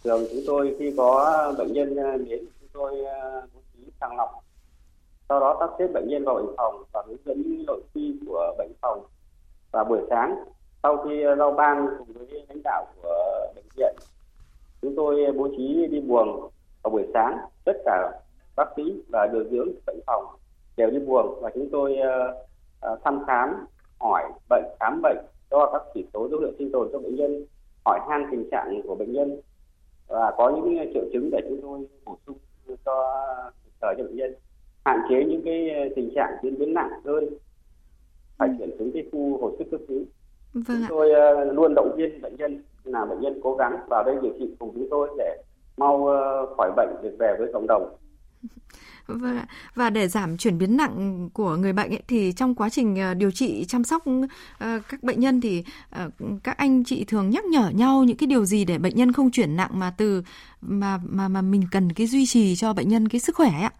thường 0.03 0.25
chúng 0.31 0.41
tôi 0.47 0.75
khi 0.79 0.93
có 0.97 1.53
bệnh 1.57 1.73
nhân 1.73 1.95
à, 1.95 2.17
đến 2.29 2.39
chúng 2.59 2.69
tôi 2.73 2.91
bố 3.53 3.61
trí 3.73 3.83
sàng 4.01 4.17
lọc 4.17 4.29
sau 5.29 5.39
đó 5.39 5.57
sắp 5.59 5.69
xếp 5.79 5.87
bệnh 5.93 6.07
nhân 6.07 6.23
vào 6.23 6.35
bệnh 6.35 6.55
phòng 6.57 6.83
và 6.91 7.03
hướng 7.07 7.17
dẫn 7.25 7.41
những 7.41 7.65
nội 7.65 7.81
quy 7.93 8.15
của 8.27 8.55
bệnh 8.57 8.71
phòng 8.81 9.05
và 9.71 9.83
buổi 9.83 10.01
sáng 10.09 10.35
sau 10.83 10.97
khi 10.97 11.23
giao 11.37 11.51
ban 11.51 11.87
cùng 11.97 12.13
với 12.13 12.45
lãnh 12.49 12.61
đạo 12.63 12.85
của 13.01 13.47
bệnh 13.55 13.65
viện 13.77 13.95
chúng 14.81 14.93
tôi 14.95 15.31
bố 15.35 15.47
trí 15.57 15.87
đi 15.91 15.99
buồng 15.99 16.49
vào 16.83 16.91
buổi 16.91 17.05
sáng 17.13 17.37
tất 17.65 17.77
cả 17.85 18.11
bác 18.55 18.67
sĩ 18.75 19.03
và 19.11 19.27
điều 19.33 19.43
dưỡng 19.43 19.69
bệnh 19.85 19.99
phòng 20.07 20.25
đều 20.77 20.89
đi 20.89 20.99
buồng 20.99 21.39
và 21.41 21.49
chúng 21.53 21.69
tôi 21.71 21.97
uh, 22.91 22.99
thăm 23.03 23.23
khám 23.27 23.65
hỏi 23.99 24.23
bệnh 24.49 24.63
khám 24.79 25.01
bệnh 25.01 25.17
cho 25.51 25.69
các 25.73 25.81
chỉ 25.93 26.05
số 26.13 26.27
dấu 26.31 26.39
hiệu 26.39 26.51
sinh 26.59 26.71
tồn 26.71 26.89
cho 26.91 26.99
bệnh 26.99 27.15
nhân 27.15 27.45
hỏi 27.85 27.99
han 28.09 28.27
tình 28.31 28.49
trạng 28.51 28.81
của 28.87 28.95
bệnh 28.95 29.13
nhân 29.13 29.41
và 30.07 30.33
có 30.37 30.49
những 30.55 30.91
triệu 30.93 31.03
chứng 31.13 31.29
để 31.31 31.39
chúng 31.49 31.59
tôi 31.61 31.87
bổ 32.05 32.17
sung 32.27 32.37
cho 32.85 33.25
thời 33.81 33.95
cho 33.97 34.03
bệnh 34.03 34.15
nhân 34.15 34.33
hạn 34.85 34.99
chế 35.09 35.23
những 35.25 35.41
cái 35.45 35.91
tình 35.95 36.11
trạng 36.15 36.37
diễn 36.43 36.59
biến 36.59 36.73
nặng 36.73 36.89
hơn 37.05 37.29
phải 38.37 38.49
chuyển 38.57 38.77
xuống 38.79 38.91
cái 38.93 39.03
khu 39.11 39.37
hồi 39.41 39.51
sức 39.59 39.65
cấp 39.71 39.79
cứu. 39.87 40.03
Vâng 40.53 40.63
chúng 40.67 40.85
tôi 40.89 41.11
uh, 41.11 41.53
luôn 41.53 41.73
động 41.75 41.95
viên 41.97 42.21
bệnh 42.21 42.35
nhân 42.35 42.63
là 42.83 43.05
bệnh 43.05 43.21
nhân 43.21 43.39
cố 43.43 43.55
gắng 43.55 43.77
vào 43.89 44.03
đây 44.03 44.15
điều 44.21 44.33
trị 44.39 44.55
cùng 44.59 44.71
chúng 44.73 44.87
tôi 44.89 45.09
để 45.17 45.37
mau 45.77 45.95
uh, 45.95 46.57
khỏi 46.57 46.71
bệnh 46.75 46.89
được 47.03 47.15
về 47.19 47.35
với 47.39 47.49
cộng 47.53 47.67
đồng 47.67 47.95
Vâng 49.07 49.37
ạ. 49.37 49.47
Và 49.75 49.89
để 49.89 50.07
giảm 50.07 50.37
chuyển 50.37 50.57
biến 50.57 50.77
nặng 50.77 51.29
của 51.33 51.55
người 51.55 51.73
bệnh 51.73 51.89
ấy, 51.89 52.01
thì 52.07 52.31
trong 52.31 52.55
quá 52.55 52.69
trình 52.69 52.99
ờ, 52.99 53.13
điều 53.13 53.31
trị 53.31 53.65
chăm 53.65 53.83
sóc 53.83 54.03
uh, 54.09 54.29
các 54.89 55.03
bệnh 55.03 55.19
nhân 55.19 55.41
thì 55.41 55.63
các 56.43 56.57
anh 56.57 56.83
chị 56.83 57.05
thường 57.07 57.29
nhắc 57.29 57.45
nhở 57.45 57.69
nhau 57.75 58.03
những 58.03 58.17
cái 58.17 58.27
điều 58.27 58.45
gì 58.45 58.65
để 58.65 58.77
bệnh 58.77 58.95
nhân 58.95 59.11
không 59.11 59.31
chuyển 59.31 59.55
nặng 59.55 59.69
mà 59.73 59.93
từ 59.97 60.23
mà 60.61 60.99
mà 61.09 61.27
mà 61.27 61.41
mình 61.41 61.63
cần 61.71 61.93
cái 61.93 62.07
duy 62.07 62.25
trì 62.25 62.55
cho 62.55 62.73
bệnh 62.73 62.89
nhân 62.89 63.07
cái 63.07 63.19
sức 63.19 63.35
khỏe 63.35 63.49
ạ. 63.49 63.71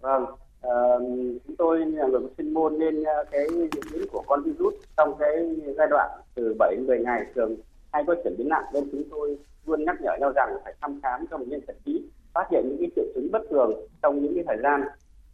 Vâng, 0.00 0.22
uh, 0.22 1.02
chúng 1.46 1.56
tôi 1.58 1.78
là 1.78 2.06
người 2.06 2.20
chuyên 2.38 2.54
môn 2.54 2.78
nên 2.78 3.04
cái 3.30 3.46
diễn 3.50 3.84
biến 3.92 4.08
của 4.12 4.22
con 4.26 4.42
virus 4.42 4.74
trong 4.96 5.14
cái 5.18 5.30
giai 5.78 5.86
đoạn 5.90 6.10
từ 6.34 6.54
7 6.58 6.74
đến 6.76 6.86
10 6.86 6.98
ngày 6.98 7.26
thường 7.34 7.56
hay 7.92 8.04
có 8.06 8.14
chuyển 8.24 8.36
biến 8.38 8.48
nặng 8.48 8.64
nên 8.72 8.84
chúng 8.92 9.02
tôi 9.10 9.38
luôn 9.66 9.84
nhắc 9.84 9.96
nhở 10.00 10.16
nhau 10.20 10.32
rằng 10.36 10.56
phải 10.64 10.74
thăm 10.80 11.00
khám 11.02 11.26
cho 11.30 11.38
bệnh 11.38 11.48
nhân 11.48 11.60
thật 11.66 11.76
kỹ, 11.84 12.10
phát 12.34 12.46
hiện 12.50 12.62
những 12.68 12.76
cái 12.80 12.90
triệu 12.96 13.04
chứng 13.14 13.28
bất 13.32 13.42
thường 13.50 13.72
trong 14.02 14.22
những 14.22 14.34
cái 14.34 14.44
thời 14.46 14.56
gian 14.62 14.84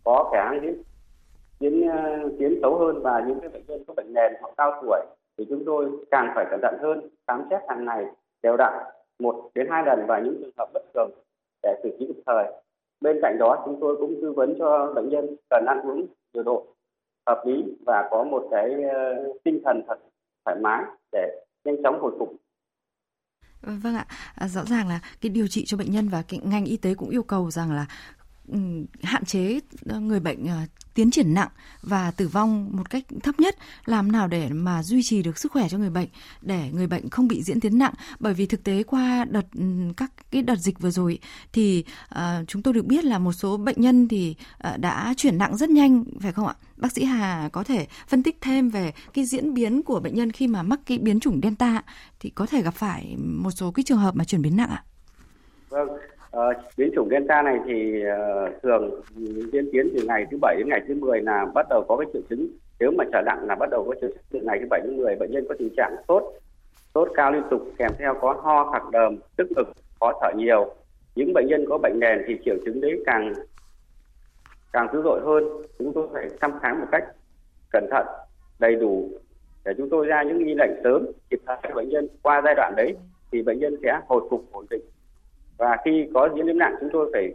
có 0.05 0.31
khả 0.33 0.45
năng 0.45 0.63
diễn 0.63 0.83
tiến 1.59 1.89
ờ, 1.89 2.31
tiến 2.39 2.59
xấu 2.63 2.79
hơn 2.79 3.03
và 3.03 3.25
những 3.29 3.41
cái 3.41 3.49
bệnh 3.49 3.63
nhân 3.67 3.85
có 3.87 3.95
bệnh 3.95 4.13
nền 4.15 4.33
hoặc 4.41 4.55
cao 4.57 4.83
tuổi 4.83 5.01
thì 5.39 5.47
chúng 5.49 5.63
tôi 5.67 5.91
càng 6.11 6.33
phải 6.35 6.47
cẩn 6.51 6.61
thận 6.63 6.75
hơn, 6.81 7.09
khám 7.27 7.47
xét 7.51 7.61
hàng 7.69 7.85
ngày, 7.85 8.07
đều 8.43 8.57
đặn 8.57 8.73
một 9.19 9.51
đến 9.55 9.67
hai 9.71 9.83
lần 9.87 10.07
và 10.07 10.19
những 10.19 10.37
trường 10.41 10.51
hợp 10.59 10.69
bất 10.75 10.83
thường 10.95 11.11
để 11.63 11.81
xử 11.83 11.97
trí 11.99 12.07
kịp 12.07 12.23
thời. 12.27 12.45
Bên 13.01 13.19
cạnh 13.23 13.37
đó, 13.39 13.63
chúng 13.67 13.81
tôi 13.81 13.97
cũng 13.97 14.15
tư 14.23 14.33
vấn 14.33 14.55
cho 14.59 14.93
bệnh 14.95 15.09
nhân 15.09 15.37
cần 15.51 15.65
ăn 15.67 15.81
uống 15.83 16.07
điều 16.33 16.43
độ 16.43 16.67
hợp 17.27 17.43
lý 17.47 17.65
và 17.87 18.09
có 18.11 18.25
một 18.25 18.49
cái 18.51 18.83
ờ, 18.83 19.33
tinh 19.45 19.61
thần 19.65 19.83
thật 19.89 19.99
thoải 20.45 20.57
mái 20.61 20.85
để 21.13 21.43
nhanh 21.65 21.83
chóng 21.83 22.01
hồi 22.01 22.13
phục. 22.19 22.33
Vâng 23.63 23.95
ạ, 23.95 24.07
à, 24.35 24.49
rõ 24.49 24.65
ràng 24.65 24.89
là 24.89 25.01
cái 25.21 25.31
điều 25.31 25.49
trị 25.49 25.65
cho 25.67 25.77
bệnh 25.77 25.91
nhân 25.91 26.09
và 26.09 26.23
cái 26.23 26.41
ngành 26.45 26.65
y 26.65 26.77
tế 26.77 26.95
cũng 26.95 27.09
yêu 27.11 27.23
cầu 27.23 27.51
rằng 27.51 27.73
là 27.73 27.87
Ừ, 28.53 28.59
hạn 29.03 29.25
chế 29.25 29.61
ờ, 29.87 30.01
người 30.01 30.21
bệnh 30.21 30.47
ờ, 30.47 30.57
tiến 30.95 31.11
triển 31.11 31.35
nặng 31.35 31.49
và 31.83 32.11
tử 32.11 32.29
vong 32.29 32.77
một 32.77 32.91
cách 32.91 33.05
thấp 33.23 33.41
nhất 33.41 33.57
làm 33.85 34.13
nào 34.13 34.29
để 34.29 34.49
mà 34.49 34.83
duy 34.83 35.03
trì 35.03 35.23
được 35.23 35.39
sức 35.39 35.53
khỏe 35.53 35.69
cho 35.69 35.79
người 35.79 35.91
bệnh 35.91 36.09
để 36.43 36.71
người 36.73 36.87
bệnh 36.87 37.11
không 37.11 37.29
bị 37.29 37.43
diễn 37.43 37.61
tiến 37.61 37.79
nặng. 37.79 37.93
Bởi 38.19 38.35
vì 38.35 38.47
thực 38.47 38.65
tế 38.65 38.83
qua 38.83 39.25
đợt 39.25 39.47
ừ, 39.55 39.63
các 39.97 40.13
cái 40.31 40.43
đợt 40.43 40.57
dịch 40.57 40.81
vừa 40.81 40.91
rồi 40.91 41.19
thì 41.53 41.85
uh, 42.15 42.19
chúng 42.47 42.63
tôi 42.63 42.75
được 42.75 42.87
biết 42.87 43.05
là 43.05 43.19
một 43.19 43.33
số 43.33 43.57
bệnh 43.57 43.81
nhân 43.81 44.09
thì 44.09 44.37
uh, 44.69 44.81
đã 44.81 45.15
chuyển 45.17 45.39
nặng 45.39 45.57
rất 45.57 45.71
nhanh 45.71 46.05
phải 46.21 46.33
không 46.33 46.47
ạ? 46.47 46.55
Bác 46.77 46.93
sĩ 46.93 47.05
Hà 47.05 47.49
có 47.53 47.65
thể 47.65 47.87
phân 48.09 48.23
tích 48.23 48.39
thêm 48.41 48.71
về 48.71 48.93
cái 49.15 49.25
diễn 49.25 49.55
biến 49.55 49.83
của 49.83 50.01
bệnh 50.01 50.15
nhân 50.15 50.33
khi 50.33 50.47
mà 50.47 50.63
mắc 50.63 50.81
cái 50.87 50.99
biến 50.99 51.21
chủng 51.21 51.41
delta 51.43 51.83
thì 52.21 52.31
có 52.31 52.47
thể 52.47 52.63
gặp 52.63 52.75
phải 52.75 53.17
một 53.17 53.51
số 53.51 53.71
cái 53.71 53.83
trường 53.83 53.99
hợp 53.99 54.17
mà 54.17 54.25
chuyển 54.25 54.43
biến 54.43 54.57
nặng 54.57 54.71
ạ. 54.71 54.85
Vâng 55.69 55.89
Ờ, 56.37 56.53
biến 56.77 56.91
chủng 56.95 57.09
Delta 57.11 57.43
này 57.43 57.59
thì 57.67 58.03
uh, 58.03 58.63
thường 58.63 59.01
diễn 59.53 59.69
tiến 59.73 59.89
từ 59.95 60.03
ngày 60.07 60.27
thứ 60.31 60.39
bảy 60.41 60.57
đến 60.59 60.69
ngày 60.69 60.81
thứ 60.89 60.95
10 60.95 61.21
là 61.21 61.47
bắt 61.55 61.67
đầu 61.71 61.85
có 61.89 61.97
cái 61.97 62.07
triệu 62.13 62.23
chứng. 62.31 62.49
Nếu 62.81 62.91
mà 62.99 63.05
trở 63.13 63.23
nặng 63.27 63.47
là 63.47 63.55
bắt 63.55 63.71
đầu 63.71 63.85
có 63.85 63.95
triệu 64.01 64.11
chứng 64.11 64.23
từ 64.31 64.41
ngày 64.41 64.59
thứ 64.61 64.67
bảy 64.71 64.81
đến 64.85 64.97
10 64.97 65.17
bệnh 65.17 65.31
nhân 65.31 65.45
có 65.49 65.55
tình 65.59 65.71
trạng 65.77 65.97
sốt 66.09 66.23
sốt 66.95 67.09
cao 67.15 67.33
liên 67.33 67.43
tục 67.51 67.63
kèm 67.79 67.91
theo 67.99 68.15
có 68.21 68.33
ho 68.33 68.71
khạc 68.73 68.83
đờm 68.93 69.17
tức 69.37 69.49
ngực 69.57 69.73
khó 70.01 70.13
thở 70.21 70.29
nhiều. 70.37 70.75
Những 71.15 71.33
bệnh 71.35 71.47
nhân 71.47 71.65
có 71.69 71.79
bệnh 71.79 72.01
nền 72.01 72.23
thì 72.27 72.35
triệu 72.45 72.57
chứng 72.65 72.81
đấy 72.81 73.03
càng 73.07 73.33
càng 74.73 74.89
dữ 74.93 75.03
dội 75.05 75.21
hơn. 75.25 75.45
Chúng 75.79 75.93
tôi 75.93 76.09
phải 76.13 76.29
thăm 76.41 76.59
khám 76.63 76.81
một 76.81 76.87
cách 76.93 77.05
cẩn 77.73 77.87
thận 77.91 78.07
đầy 78.59 78.75
đủ 78.75 79.11
để 79.65 79.73
chúng 79.77 79.91
tôi 79.91 80.07
ra 80.07 80.23
những 80.23 80.47
nghi 80.47 80.55
lệnh 80.55 80.73
sớm 80.85 81.07
kịp 81.31 81.41
thời 81.47 81.57
cho 81.63 81.75
bệnh 81.75 81.89
nhân. 81.89 82.09
Qua 82.23 82.43
giai 82.45 82.55
đoạn 82.55 82.73
đấy 82.77 82.97
thì 83.33 83.43
bệnh 83.43 83.59
nhân 83.59 83.77
sẽ 83.83 84.01
hồi 84.09 84.21
phục 84.31 84.45
ổn 84.53 84.67
định 84.71 84.83
và 85.59 85.77
khi 85.85 86.07
có 86.15 86.29
diễn 86.37 86.47
biến 86.47 86.59
nặng 86.59 86.75
chúng 86.81 86.91
tôi 86.93 87.11
phải 87.13 87.33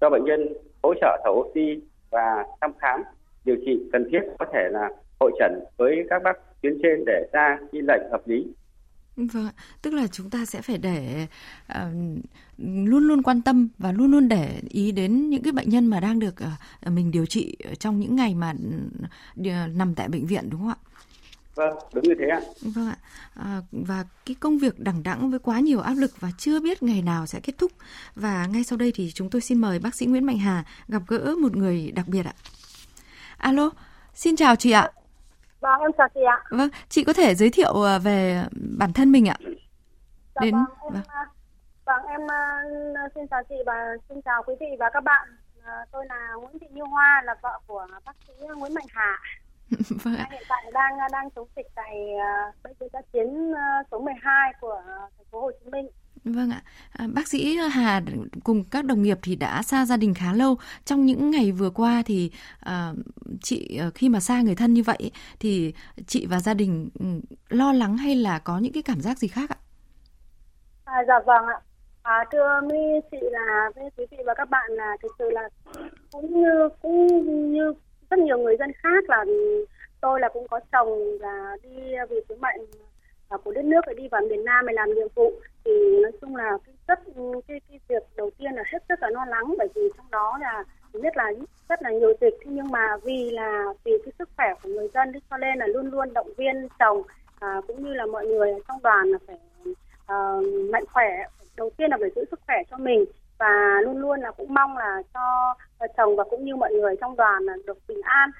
cho 0.00 0.10
bệnh 0.10 0.24
nhân 0.24 0.48
hỗ 0.82 0.94
trợ 1.00 1.20
thở 1.24 1.30
oxy 1.30 1.80
và 2.10 2.44
thăm 2.60 2.72
khám 2.78 3.02
điều 3.44 3.56
trị 3.66 3.80
cần 3.92 4.08
thiết 4.12 4.20
có 4.38 4.46
thể 4.52 4.68
là 4.70 4.88
hội 5.20 5.32
trần 5.38 5.64
với 5.76 6.06
các 6.10 6.22
bác 6.22 6.36
tuyến 6.62 6.78
trên 6.82 7.04
để 7.06 7.28
ra 7.32 7.58
nghi 7.72 7.80
lệnh 7.80 8.10
hợp 8.10 8.28
lý 8.28 8.46
Vâng, 9.16 9.48
tức 9.82 9.94
là 9.94 10.06
chúng 10.06 10.30
ta 10.30 10.44
sẽ 10.44 10.62
phải 10.62 10.78
để 10.78 11.26
uh, 11.72 11.76
luôn 12.58 13.08
luôn 13.08 13.22
quan 13.22 13.42
tâm 13.42 13.68
và 13.78 13.92
luôn 13.92 14.10
luôn 14.10 14.28
để 14.28 14.60
ý 14.68 14.92
đến 14.92 15.30
những 15.30 15.42
cái 15.42 15.52
bệnh 15.52 15.68
nhân 15.68 15.86
mà 15.86 16.00
đang 16.00 16.18
được 16.18 16.34
uh, 16.86 16.92
mình 16.92 17.10
điều 17.10 17.26
trị 17.26 17.56
trong 17.78 18.00
những 18.00 18.16
ngày 18.16 18.34
mà 18.34 18.54
uh, 19.40 19.46
nằm 19.74 19.94
tại 19.94 20.08
bệnh 20.08 20.26
viện 20.26 20.50
đúng 20.50 20.60
không 20.60 20.68
ạ? 20.68 20.78
Vâng, 21.60 21.78
đúng 21.92 22.04
như 22.04 22.14
thế 22.18 22.26
ạ. 22.26 22.40
Vâng 22.62 22.88
ạ. 22.88 22.96
À, 23.34 23.60
và 23.72 24.04
cái 24.26 24.36
công 24.40 24.58
việc 24.58 24.78
đằng 24.78 25.02
đẵng 25.02 25.30
với 25.30 25.38
quá 25.38 25.60
nhiều 25.60 25.80
áp 25.80 25.94
lực 25.94 26.10
và 26.20 26.28
chưa 26.38 26.60
biết 26.60 26.82
ngày 26.82 27.02
nào 27.02 27.26
sẽ 27.26 27.40
kết 27.42 27.52
thúc. 27.58 27.72
Và 28.14 28.46
ngay 28.46 28.64
sau 28.64 28.78
đây 28.78 28.92
thì 28.94 29.10
chúng 29.14 29.30
tôi 29.30 29.40
xin 29.40 29.58
mời 29.58 29.78
bác 29.78 29.94
sĩ 29.94 30.06
Nguyễn 30.06 30.26
Mạnh 30.26 30.38
Hà 30.38 30.64
gặp 30.88 31.02
gỡ 31.08 31.34
một 31.42 31.56
người 31.56 31.92
đặc 31.94 32.08
biệt 32.08 32.26
ạ. 32.26 32.32
Alo, 33.38 33.70
xin 34.14 34.36
chào 34.36 34.56
chị 34.56 34.70
ạ. 34.70 34.90
Vâng, 35.60 35.80
em 35.80 35.90
chào 35.98 36.08
chị 36.14 36.20
ạ. 36.28 36.44
Vâng, 36.50 36.68
chị 36.88 37.04
có 37.04 37.12
thể 37.12 37.34
giới 37.34 37.50
thiệu 37.50 37.82
à, 37.86 37.98
về 37.98 38.44
bản 38.78 38.92
thân 38.92 39.12
mình 39.12 39.28
ạ? 39.28 39.36
Dạ 40.34 40.40
Đến... 40.40 40.54
vâng, 40.54 40.64
em, 40.82 40.92
vâng. 40.92 41.02
À, 41.08 41.26
vâng, 41.84 42.02
em 42.06 42.20
uh, 42.20 43.12
xin 43.14 43.24
chào 43.30 43.42
chị 43.48 43.54
và 43.66 43.74
xin 44.08 44.22
chào 44.24 44.42
quý 44.46 44.54
vị 44.60 44.66
và 44.78 44.90
các 44.92 45.04
bạn. 45.04 45.28
Tôi 45.92 46.06
là 46.08 46.34
Nguyễn 46.40 46.58
Thị 46.60 46.66
Như 46.70 46.82
Hoa, 46.90 47.22
là 47.24 47.34
vợ 47.42 47.60
của 47.66 47.86
bác 48.04 48.12
sĩ 48.26 48.32
Nguyễn 48.56 48.74
Mạnh 48.74 48.86
Hà. 48.90 49.18
vâng 50.04 50.16
ạ. 50.16 50.26
Hiện 50.30 50.42
tại 50.48 50.70
đang 50.74 50.92
đang 51.12 51.30
chống 51.30 51.48
dịch 51.56 51.66
tại 51.74 51.96
uh, 52.14 52.62
bệnh 52.62 52.72
viện 52.80 52.88
giã 52.92 53.00
chiến 53.12 53.52
uh, 53.52 53.56
số 53.90 53.98
12 53.98 54.52
của 54.60 54.82
thành 54.86 55.26
phố 55.30 55.40
Hồ 55.40 55.50
Chí 55.64 55.70
Minh. 55.70 55.86
Vâng 56.24 56.50
ạ, 56.50 56.62
à, 56.92 57.06
bác 57.14 57.28
sĩ 57.28 57.56
Hà 57.56 58.00
cùng 58.44 58.64
các 58.70 58.84
đồng 58.84 59.02
nghiệp 59.02 59.18
thì 59.22 59.36
đã 59.36 59.62
xa 59.62 59.84
gia 59.86 59.96
đình 59.96 60.14
khá 60.14 60.32
lâu. 60.32 60.56
Trong 60.84 61.06
những 61.06 61.30
ngày 61.30 61.52
vừa 61.52 61.70
qua 61.70 62.02
thì 62.06 62.30
à, 62.60 62.92
chị 63.42 63.80
khi 63.94 64.08
mà 64.08 64.20
xa 64.20 64.40
người 64.40 64.54
thân 64.54 64.74
như 64.74 64.82
vậy 64.82 65.10
thì 65.40 65.74
chị 66.06 66.26
và 66.26 66.40
gia 66.40 66.54
đình 66.54 66.90
ừ, 66.98 67.06
lo 67.48 67.72
lắng 67.72 67.96
hay 67.96 68.14
là 68.14 68.38
có 68.38 68.58
những 68.58 68.72
cái 68.72 68.82
cảm 68.82 69.00
giác 69.00 69.18
gì 69.18 69.28
khác 69.28 69.50
ạ? 69.50 69.58
À, 70.84 71.04
dạ 71.08 71.20
vâng 71.26 71.46
ạ. 71.46 71.60
À, 72.02 72.24
thưa 72.32 72.60
my 72.68 73.00
chị 73.10 73.18
là 73.20 73.70
với 73.76 73.90
quý 73.96 74.04
vị 74.10 74.16
và 74.26 74.34
các 74.34 74.50
bạn 74.50 74.70
là 74.70 74.96
thực 75.02 75.12
sự 75.18 75.30
là 75.30 75.48
cũng 76.12 76.40
như 76.40 76.68
cũng 76.82 77.52
như 77.52 77.74
rất 78.10 78.18
nhiều 78.18 78.38
người 78.38 78.56
dân 78.56 78.72
khác 78.72 79.04
là 79.08 79.24
tôi 80.00 80.20
là 80.20 80.28
cũng 80.28 80.48
có 80.48 80.60
chồng 80.72 81.18
là 81.20 81.56
đi 81.62 81.70
vì 82.10 82.16
sứ 82.28 82.34
mệnh 82.40 82.60
của 83.44 83.52
đất 83.52 83.64
nước 83.64 83.80
phải 83.86 83.94
đi 83.94 84.08
vào 84.08 84.22
miền 84.30 84.44
Nam 84.44 84.66
để 84.66 84.72
làm 84.72 84.94
nhiệm 84.94 85.06
vụ. 85.14 85.32
Thì 85.64 85.70
nói 86.02 86.12
chung 86.20 86.36
là 86.36 86.58
cái 86.66 86.74
rất 86.88 86.98
cái 87.48 87.60
cái 87.68 87.80
việc 87.88 88.02
đầu 88.16 88.30
tiên 88.38 88.52
là 88.54 88.62
hết 88.72 88.78
sức 88.88 89.02
là 89.02 89.10
lo 89.10 89.24
lắng 89.24 89.54
bởi 89.58 89.68
vì 89.74 89.82
trong 89.96 90.06
đó 90.10 90.38
là 90.40 90.64
nhất 90.92 91.16
là 91.16 91.32
rất 91.68 91.82
là 91.82 91.90
nhiều 91.90 92.12
dịch. 92.20 92.34
Thế 92.40 92.50
nhưng 92.50 92.70
mà 92.70 92.96
vì 93.02 93.30
là 93.30 93.64
vì 93.84 93.92
cái 94.04 94.12
sức 94.18 94.28
khỏe 94.36 94.54
của 94.62 94.68
người 94.68 94.88
dân 94.94 95.12
cho 95.30 95.36
nên 95.36 95.58
là 95.58 95.66
luôn 95.66 95.90
luôn 95.90 96.12
động 96.12 96.32
viên 96.36 96.68
chồng 96.78 97.02
à, 97.40 97.60
cũng 97.66 97.84
như 97.84 97.94
là 97.94 98.06
mọi 98.06 98.26
người 98.26 98.54
trong 98.68 98.82
đoàn 98.82 99.10
là 99.10 99.18
phải 99.26 99.38
à, 100.06 100.16
mạnh 100.70 100.84
khỏe. 100.92 101.22
Đầu 101.56 101.70
tiên 101.76 101.90
là 101.90 101.96
phải 102.00 102.10
giữ 102.16 102.24
sức 102.30 102.40
khỏe 102.46 102.56
cho 102.70 102.76
mình 102.76 103.04
và 103.40 103.80
luôn 103.84 103.98
luôn 103.98 104.20
là 104.20 104.30
cũng 104.30 104.54
mong 104.54 104.76
là 104.76 105.02
cho 105.14 105.54
chồng 105.96 106.16
và 106.16 106.24
cũng 106.30 106.44
như 106.44 106.56
mọi 106.56 106.72
người 106.72 106.94
trong 107.00 107.16
đoàn 107.16 107.42
là 107.42 107.52
được 107.66 107.78
bình 107.88 108.00
an 108.02 108.30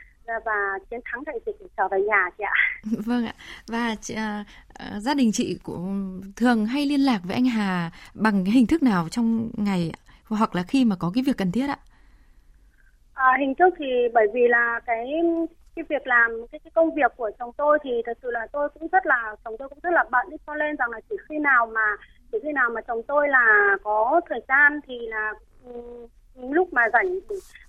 và 0.45 0.79
chiến 0.91 1.01
thắng 1.05 1.25
đại 1.27 1.41
dịch 1.47 1.57
để 1.61 1.67
trở 1.77 1.89
về 1.89 2.01
nhà 2.01 2.31
chị 2.39 2.45
ạ. 2.45 2.55
Vâng 3.07 3.27
ạ. 3.27 3.35
Và 3.67 3.95
chị, 4.01 4.15
à, 4.15 4.45
à, 4.75 5.01
gia 5.01 5.15
đình 5.15 5.31
chị 5.33 5.59
cũng 5.63 6.21
thường 6.37 6.67
hay 6.67 6.87
liên 6.87 7.01
lạc 7.01 7.21
với 7.25 7.35
anh 7.35 7.45
Hà 7.45 7.91
bằng 8.15 8.45
cái 8.45 8.53
hình 8.53 8.67
thức 8.67 8.83
nào 8.83 9.09
trong 9.11 9.51
ngày 9.57 9.93
hoặc 10.25 10.55
là 10.55 10.63
khi 10.63 10.85
mà 10.85 10.97
có 10.99 11.11
cái 11.15 11.25
việc 11.27 11.37
cần 11.39 11.53
thiết 11.53 11.67
ạ? 11.69 11.79
À, 13.15 13.37
hình 13.41 13.55
thức 13.59 13.75
thì 13.79 13.87
bởi 14.15 14.27
vì 14.35 14.49
là 14.49 14.81
cái 14.87 15.07
cái 15.77 15.85
việc 15.89 16.07
làm 16.07 16.31
cái, 16.53 16.59
cái 16.65 16.71
công 16.75 16.95
việc 16.95 17.13
của 17.17 17.31
chồng 17.39 17.51
tôi 17.57 17.79
thì 17.85 17.91
thật 18.07 18.19
sự 18.23 18.31
là 18.31 18.47
tôi 18.53 18.69
cũng 18.69 18.89
rất 18.93 19.07
là 19.07 19.37
chồng 19.45 19.57
tôi 19.59 19.69
cũng 19.69 19.79
rất 19.83 19.93
là 19.93 20.05
bận 20.11 20.27
cho 20.47 20.55
nên 20.55 20.77
rằng 20.77 20.91
là 20.91 21.01
chỉ 21.11 21.17
khi 21.29 21.39
nào 21.39 21.67
mà 21.67 21.97
chỉ 22.33 22.39
khi 22.43 22.53
nào 22.53 22.71
mà 22.71 22.81
chồng 22.81 23.03
tôi 23.03 23.29
là 23.29 23.77
có 23.83 24.21
thời 24.29 24.41
gian 24.49 24.81
thì 24.87 24.99
là 25.09 25.33
lúc 26.49 26.73
mà 26.73 26.83
rảnh 26.93 27.19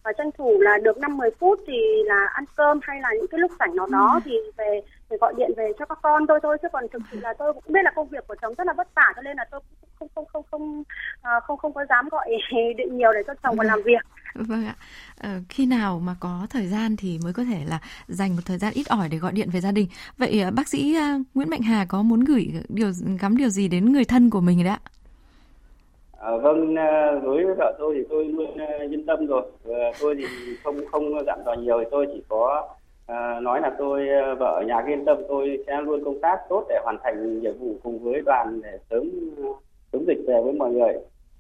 và 0.04 0.12
tranh 0.17 0.30
thủ 0.38 0.58
là 0.60 0.78
được 0.84 0.97
5 0.97 1.17
10 1.17 1.30
phút 1.39 1.60
thì 1.67 2.04
là 2.06 2.28
ăn 2.34 2.45
cơm 2.56 2.80
hay 2.84 3.02
là 3.02 3.10
những 3.13 3.28
cái 3.28 3.39
lúc 3.39 3.52
rảnh 3.60 3.76
nào 3.76 3.88
đó 3.91 4.12
ừ. 4.13 4.19
thì 4.26 4.32
về 4.58 4.82
thì 5.10 5.17
gọi 5.21 5.34
điện 5.38 5.52
về 5.58 5.71
cho 5.80 5.86
các 5.86 6.00
con 6.02 6.28
tôi 6.28 6.39
thôi 6.43 6.58
chứ 6.62 6.67
còn 6.74 6.88
thực 6.88 7.02
sự 7.12 7.19
là 7.21 7.34
tôi 7.34 7.54
cũng 7.54 7.63
biết 7.67 7.82
là 7.84 7.91
công 7.95 8.08
việc 8.08 8.28
của 8.28 8.36
chồng 8.41 8.54
rất 8.58 8.67
là 8.67 8.74
vất 8.74 8.88
vả 8.95 9.13
cho 9.15 9.21
nên 9.21 9.38
là 9.38 9.45
tôi 9.52 9.62
không 10.00 10.08
không 10.15 10.26
không 10.26 10.43
không 10.52 10.84
không 11.24 11.41
không, 11.47 11.58
không 11.58 11.74
có 11.74 11.86
dám 11.89 12.10
gọi 12.12 12.30
điện 12.78 12.97
nhiều 12.97 13.13
để 13.13 13.24
cho 13.28 13.34
chồng 13.43 13.56
vào 13.56 13.67
làm 13.67 13.82
việc. 13.86 14.02
Vâng 14.50 14.65
ạ. 14.65 14.76
Ờ, 15.17 15.30
khi 15.50 15.65
nào 15.65 16.00
mà 16.00 16.15
có 16.20 16.48
thời 16.50 16.67
gian 16.67 16.96
thì 16.98 17.20
mới 17.24 17.34
có 17.34 17.44
thể 17.44 17.60
là 17.70 17.80
dành 18.08 18.36
một 18.36 18.41
thời 18.46 18.58
gian 18.58 18.74
ít 18.74 18.88
ỏi 18.88 19.10
để 19.10 19.17
gọi 19.17 19.32
điện 19.32 19.50
về 19.54 19.62
gia 19.62 19.72
đình. 19.72 19.88
Vậy 20.17 20.44
bác 20.56 20.67
sĩ 20.67 20.98
Nguyễn 21.34 21.50
Mạnh 21.50 21.62
Hà 21.62 21.86
có 21.86 22.02
muốn 22.02 22.20
gửi 22.20 22.54
điều 22.70 22.91
gắm 23.22 23.38
điều 23.38 23.50
gì 23.50 23.67
đến 23.67 23.91
người 23.91 24.06
thân 24.06 24.30
của 24.30 24.41
mình 24.41 24.63
đấy 24.63 24.74
ạ? 24.74 24.80
À, 26.20 26.32
vâng, 26.44 26.76
à, 26.76 27.12
đối 27.24 27.46
với 27.46 27.56
vợ 27.58 27.76
tôi 27.80 27.96
thì 27.98 28.04
tôi 28.10 28.26
luôn 28.26 28.58
yên 28.91 29.06
tâm 29.06 29.28
rồi. 29.28 29.52
Tôi 30.00 30.15
thì 30.17 30.56
không 30.63 30.76
không 30.91 31.26
dặn 31.26 31.39
dò 31.46 31.54
nhiều 31.54 31.80
thì 31.80 31.86
tôi 31.91 32.08
chỉ 32.13 32.24
có 32.30 32.67
à, 33.06 33.39
nói 33.39 33.62
là 33.62 33.72
tôi 33.80 34.08
vợ 34.39 34.60
ở 34.62 34.63
nhà 34.67 34.84
yên 34.88 35.06
tâm 35.06 35.17
tôi 35.30 35.63
sẽ 35.67 35.82
luôn 35.82 36.04
công 36.06 36.22
tác 36.22 36.38
tốt 36.50 36.65
để 36.70 36.80
hoàn 36.84 36.98
thành 37.04 37.41
nhiệm 37.41 37.58
vụ 37.60 37.80
cùng 37.84 38.00
với 38.00 38.22
đoàn 38.26 38.62
để 38.63 38.78
sớm 38.89 39.10
chống 39.91 40.06
dịch 40.08 40.24
về 40.28 40.41
với 40.44 40.54
mọi 40.54 40.72
người. 40.72 40.94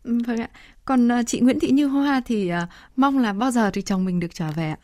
Ừ, 0.03 0.17
vâng 0.27 0.37
ạ. 0.37 0.49
Còn 0.91 1.09
chị 1.25 1.39
Nguyễn 1.39 1.59
Thị 1.59 1.71
Như 1.71 1.87
Hoa 1.87 2.21
thì 2.25 2.51
uh, 2.63 2.69
mong 2.95 3.19
là 3.19 3.33
bao 3.33 3.51
giờ 3.51 3.69
thì 3.73 3.81
chồng 3.81 4.05
mình 4.05 4.19
được 4.19 4.27
trở 4.33 4.45
về 4.55 4.63
ạ? 4.63 4.77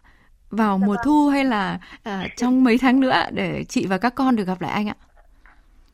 Vào 0.50 0.78
dạ 0.82 0.86
mùa 0.86 0.93
vâng. 0.93 1.02
thu 1.06 1.28
hay 1.28 1.46
là 1.46 1.80
uh, 2.10 2.12
trong 2.36 2.63
mấy 2.63 2.78
tháng 2.82 3.00
nữa 3.00 3.13
để 3.32 3.63
chị 3.70 3.88
và 3.89 3.98
các 3.98 4.15
con 4.15 4.36
được 4.36 4.43
gặp 4.48 4.62
lại 4.62 4.72
anh 4.72 4.88
ạ? 4.88 4.96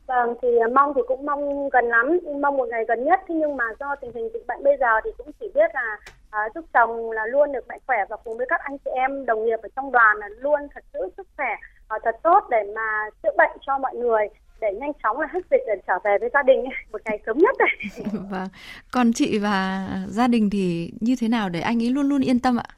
Vâng, 0.06 0.34
thì 0.42 0.48
à, 0.64 0.68
mong 0.74 0.92
thì 0.96 1.02
cũng 1.08 1.26
mong 1.26 1.68
gần 1.68 1.84
lắm, 1.88 2.18
mong 2.40 2.56
một 2.56 2.68
ngày 2.70 2.84
gần 2.88 3.04
nhất. 3.04 3.20
Thế 3.28 3.34
nhưng 3.34 3.56
mà 3.56 3.64
do 3.80 3.94
tình 4.00 4.10
hình 4.14 4.28
dịch 4.32 4.46
bệnh 4.46 4.64
bây 4.64 4.76
giờ 4.80 5.00
thì 5.04 5.10
cũng 5.18 5.30
chỉ 5.40 5.46
biết 5.54 5.70
là 5.74 5.98
à, 6.30 6.40
giúp 6.54 6.64
chồng 6.72 7.10
là 7.10 7.26
luôn 7.26 7.52
được 7.52 7.68
mạnh 7.68 7.80
khỏe 7.86 7.98
và 8.08 8.16
cùng 8.24 8.36
với 8.36 8.46
các 8.50 8.60
anh 8.60 8.78
chị 8.84 8.90
em 8.94 9.26
đồng 9.26 9.44
nghiệp 9.44 9.58
ở 9.62 9.68
trong 9.76 9.92
đoàn 9.92 10.16
là 10.16 10.28
luôn 10.28 10.60
thật 10.74 10.84
giữ 10.92 11.00
sức 11.16 11.26
khỏe 11.36 11.56
à, 11.88 11.98
thật 12.04 12.16
tốt 12.22 12.40
để 12.50 12.72
mà 12.74 13.10
chữa 13.22 13.32
bệnh 13.38 13.56
cho 13.66 13.78
mọi 13.78 13.94
người 13.94 14.28
để 14.60 14.72
nhanh 14.80 14.92
chóng 15.02 15.20
là 15.20 15.28
hết 15.32 15.40
dịch 15.50 15.62
để 15.66 15.74
trở 15.86 15.98
về 16.04 16.18
với 16.20 16.30
gia 16.34 16.42
đình 16.42 16.64
một 16.92 17.00
ngày 17.04 17.18
sớm 17.26 17.38
nhất 17.38 17.56
này. 17.58 18.04
vâng. 18.30 18.48
Còn 18.92 19.12
chị 19.12 19.38
và 19.38 19.88
gia 20.08 20.28
đình 20.28 20.50
thì 20.50 20.92
như 21.00 21.14
thế 21.20 21.28
nào 21.28 21.48
để 21.48 21.60
anh 21.60 21.82
ấy 21.82 21.90
luôn 21.90 22.08
luôn 22.08 22.20
yên 22.20 22.40
tâm 22.40 22.56
ạ? 22.56 22.68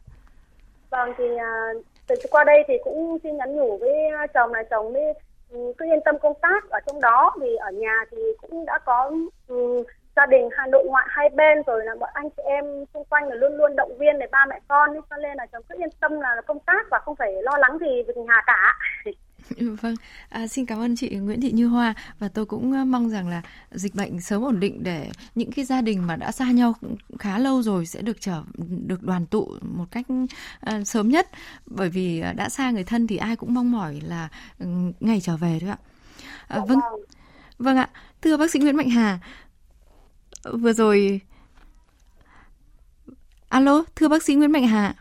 Vâng 0.90 1.12
thì 1.18 1.24
uh, 1.24 1.84
từ 2.06 2.14
qua 2.30 2.44
đây 2.44 2.64
thì 2.68 2.74
cũng 2.84 3.18
xin 3.22 3.36
nhắn 3.36 3.56
nhủ 3.56 3.78
với 3.78 3.92
chồng 4.34 4.52
là 4.52 4.62
chồng 4.70 4.92
với 4.92 5.14
Ừ, 5.50 5.72
cứ 5.78 5.84
yên 5.84 6.00
tâm 6.04 6.18
công 6.18 6.34
tác 6.42 6.70
ở 6.70 6.80
trong 6.86 7.00
đó 7.00 7.34
vì 7.40 7.56
ở 7.56 7.70
nhà 7.70 8.04
thì 8.10 8.16
cũng 8.40 8.66
đã 8.66 8.78
có 8.84 9.10
um, 9.48 9.82
gia 10.16 10.26
đình 10.26 10.48
hai 10.52 10.68
nội 10.68 10.84
ngoại 10.84 11.06
hai 11.08 11.28
bên 11.28 11.62
rồi 11.66 11.84
là 11.84 11.94
bọn 12.00 12.10
anh 12.12 12.30
chị 12.30 12.42
em 12.44 12.64
xung 12.94 13.04
quanh 13.04 13.28
là 13.28 13.34
luôn 13.34 13.56
luôn 13.56 13.76
động 13.76 13.98
viên 13.98 14.18
để 14.18 14.26
ba 14.30 14.46
mẹ 14.48 14.60
con 14.68 14.90
cho 15.10 15.16
nên 15.16 15.36
là 15.36 15.46
chồng 15.46 15.62
cứ 15.68 15.74
yên 15.78 15.88
tâm 16.00 16.20
là 16.20 16.40
công 16.46 16.58
tác 16.58 16.86
và 16.90 16.98
không 16.98 17.16
phải 17.16 17.32
lo 17.42 17.56
lắng 17.58 17.78
gì 17.80 18.02
về 18.02 18.14
Hà 18.28 18.42
cả 18.46 18.78
Vâng, 19.80 19.94
à, 20.28 20.46
xin 20.46 20.66
cảm 20.66 20.78
ơn 20.78 20.96
chị 20.96 21.08
Nguyễn 21.08 21.40
Thị 21.40 21.52
Như 21.52 21.66
Hoa 21.66 21.94
và 22.18 22.28
tôi 22.28 22.46
cũng 22.46 22.72
ờ, 22.72 22.84
mong 22.84 23.10
rằng 23.10 23.28
là 23.28 23.42
dịch 23.70 23.94
bệnh 23.94 24.20
sớm 24.20 24.42
ổn 24.42 24.60
định 24.60 24.82
để 24.82 25.10
những 25.34 25.52
cái 25.52 25.64
gia 25.64 25.80
đình 25.80 26.06
mà 26.06 26.16
đã 26.16 26.32
xa 26.32 26.50
nhau 26.50 26.74
khá 27.18 27.38
lâu 27.38 27.62
rồi 27.62 27.86
sẽ 27.86 28.02
được 28.02 28.20
trở 28.20 28.42
được 28.86 29.02
đoàn 29.02 29.26
tụ 29.26 29.48
một 29.62 29.84
cách 29.90 30.06
uh, 30.10 30.86
sớm 30.86 31.08
nhất 31.08 31.30
bởi 31.66 31.88
vì 31.88 32.20
ờ, 32.20 32.32
đã 32.32 32.48
xa 32.48 32.70
người 32.70 32.84
thân 32.84 33.06
thì 33.06 33.16
ai 33.16 33.36
cũng 33.36 33.54
mong 33.54 33.72
mỏi 33.72 34.00
là 34.04 34.28
ừ, 34.58 34.66
ngày 35.00 35.20
trở 35.20 35.36
về 35.36 35.58
thôi 35.60 35.70
ạ. 35.70 35.78
À, 36.48 36.60
vâng, 36.60 36.80
vâng 37.58 37.76
ạ, 37.76 37.88
thưa 38.22 38.36
bác 38.36 38.50
sĩ 38.50 38.58
Nguyễn 38.58 38.76
Mạnh 38.76 38.90
Hà, 38.90 39.18
vừa 40.42 40.72
rồi, 40.72 41.20
alo, 43.48 43.84
thưa 43.96 44.08
bác 44.08 44.22
sĩ 44.22 44.34
Nguyễn 44.34 44.52
Mạnh 44.52 44.66
Hà. 44.66 44.94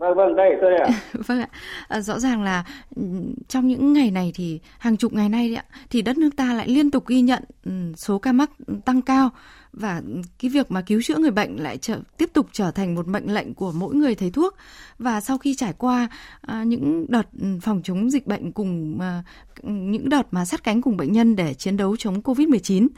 Vâng 0.00 0.14
vâng 0.16 0.36
đây 0.36 0.50
tôi 0.60 0.70
đây 0.70 0.80
ạ. 0.80 1.00
vâng 1.26 1.40
ạ. 1.40 1.48
À, 1.88 2.00
rõ 2.00 2.18
ràng 2.18 2.42
là 2.42 2.64
ừ, 2.96 3.02
trong 3.48 3.68
những 3.68 3.92
ngày 3.92 4.10
này 4.10 4.32
thì 4.34 4.60
hàng 4.78 4.96
chục 4.96 5.12
ngày 5.12 5.28
nay 5.28 5.54
ạ 5.54 5.64
thì 5.90 6.02
đất 6.02 6.18
nước 6.18 6.30
ta 6.36 6.54
lại 6.54 6.68
liên 6.68 6.90
tục 6.90 7.06
ghi 7.06 7.20
nhận 7.20 7.42
ừ, 7.64 7.72
số 7.96 8.18
ca 8.18 8.32
mắc 8.32 8.50
tăng 8.84 9.02
cao 9.02 9.30
và 9.72 10.02
cái 10.38 10.50
việc 10.50 10.70
mà 10.70 10.82
cứu 10.82 11.02
chữa 11.02 11.18
người 11.18 11.30
bệnh 11.30 11.56
lại 11.56 11.78
trở, 11.78 12.00
tiếp 12.16 12.30
tục 12.32 12.46
trở 12.52 12.70
thành 12.70 12.94
một 12.94 13.08
mệnh 13.08 13.34
lệnh 13.34 13.54
của 13.54 13.72
mỗi 13.72 13.94
người 13.94 14.14
thầy 14.14 14.30
thuốc 14.30 14.56
và 14.98 15.20
sau 15.20 15.38
khi 15.38 15.54
trải 15.54 15.72
qua 15.78 16.08
à, 16.40 16.64
những 16.64 17.06
đợt 17.08 17.26
ừ, 17.40 17.46
phòng 17.62 17.80
chống 17.84 18.10
dịch 18.10 18.26
bệnh 18.26 18.52
cùng 18.52 19.00
à, 19.00 19.22
những 19.62 20.08
đợt 20.08 20.26
mà 20.30 20.44
sát 20.44 20.64
cánh 20.64 20.82
cùng 20.82 20.96
bệnh 20.96 21.12
nhân 21.12 21.36
để 21.36 21.54
chiến 21.54 21.76
đấu 21.76 21.96
chống 21.96 22.20
Covid-19 22.20 22.88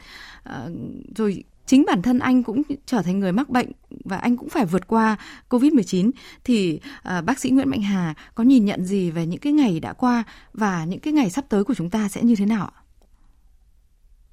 à, 0.43 0.67
rồi 1.15 1.43
chính 1.65 1.83
bản 1.87 2.01
thân 2.01 2.19
anh 2.19 2.43
cũng 2.43 2.61
trở 2.85 3.01
thành 3.01 3.19
người 3.19 3.31
mắc 3.31 3.49
bệnh 3.49 3.67
và 4.05 4.17
anh 4.17 4.37
cũng 4.37 4.49
phải 4.49 4.65
vượt 4.65 4.87
qua 4.87 5.17
Covid-19 5.49 6.11
thì 6.43 6.79
à, 7.03 7.21
bác 7.21 7.39
sĩ 7.39 7.49
Nguyễn 7.49 7.69
Mạnh 7.69 7.81
Hà 7.81 8.13
có 8.35 8.43
nhìn 8.43 8.65
nhận 8.65 8.83
gì 8.83 9.11
về 9.11 9.25
những 9.25 9.39
cái 9.39 9.53
ngày 9.53 9.79
đã 9.79 9.93
qua 9.93 10.23
và 10.53 10.85
những 10.87 10.99
cái 10.99 11.13
ngày 11.13 11.29
sắp 11.29 11.45
tới 11.49 11.63
của 11.63 11.73
chúng 11.73 11.89
ta 11.89 12.07
sẽ 12.09 12.21
như 12.21 12.35
thế 12.37 12.45
nào 12.45 12.69
ạ? 12.75 12.79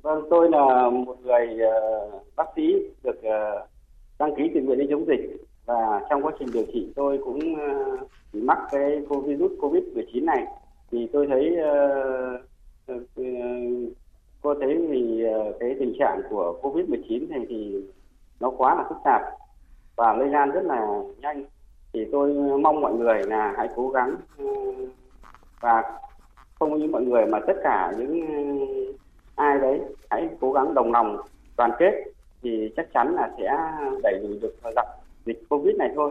Vâng, 0.02 0.26
tôi 0.30 0.50
là 0.50 0.90
một 0.90 1.16
người 1.22 1.58
uh, 2.06 2.22
bác 2.36 2.44
sĩ 2.56 2.62
được 3.02 3.18
uh, 3.18 3.68
đăng 4.18 4.34
ký 4.36 4.42
tình 4.54 4.64
nguyện 4.64 4.78
đi 4.78 4.86
chống 4.90 5.06
dịch. 5.06 5.36
Và 5.66 6.00
trong 6.10 6.22
quá 6.22 6.32
trình 6.38 6.48
điều 6.52 6.64
trị 6.72 6.92
tôi 6.96 7.18
cũng 7.24 7.54
uh, 7.54 8.08
mắc 8.32 8.58
cái 8.70 9.00
virus 9.26 9.52
Covid-19 9.52 10.24
này. 10.24 10.46
Thì 10.90 11.08
tôi 11.12 11.26
thấy 11.26 11.56
uh, 11.56 13.00
cô 14.42 14.55
thấy 14.55 14.87
thì 14.90 15.24
ờ, 15.24 15.53
cái 15.61 15.76
tình 15.81 15.94
trạng 15.98 16.20
của 16.31 16.59
covid 16.62 16.88
19 16.88 17.31
này 17.31 17.46
thì 17.48 17.76
nó 18.40 18.50
quá 18.50 18.74
là 18.74 18.85
phức 18.88 18.98
tạp 19.05 19.22
và 19.96 20.12
lây 20.12 20.29
lan 20.29 20.50
rất 20.50 20.64
là 20.64 21.03
nhanh 21.18 21.44
thì 21.92 22.07
tôi 22.12 22.35
mong 22.62 22.81
mọi 22.81 22.94
người 22.94 23.22
là 23.26 23.55
hãy 23.57 23.68
cố 23.76 23.88
gắng 23.88 24.16
ừ, 24.38 24.46
và 25.61 25.98
không 26.59 26.79
những 26.79 26.92
mọi 26.92 27.03
người 27.03 27.26
mà 27.26 27.38
tất 27.46 27.57
cả 27.62 27.92
những 27.98 28.26
ừ, 28.26 28.66
ai 29.35 29.59
đấy 29.59 29.81
hãy 30.11 30.29
cố 30.40 30.53
gắng 30.53 30.74
đồng 30.74 30.92
lòng 30.92 31.16
đoàn 31.57 31.70
kết 31.79 32.05
thì 32.42 32.72
chắc 32.76 32.87
chắn 32.94 33.14
là 33.14 33.31
sẽ 33.38 33.57
đẩy 34.03 34.20
lùi 34.22 34.38
được 34.40 34.55
dập 34.76 34.87
dịch 35.26 35.42
covid 35.48 35.76
này 35.76 35.90
thôi. 35.94 36.11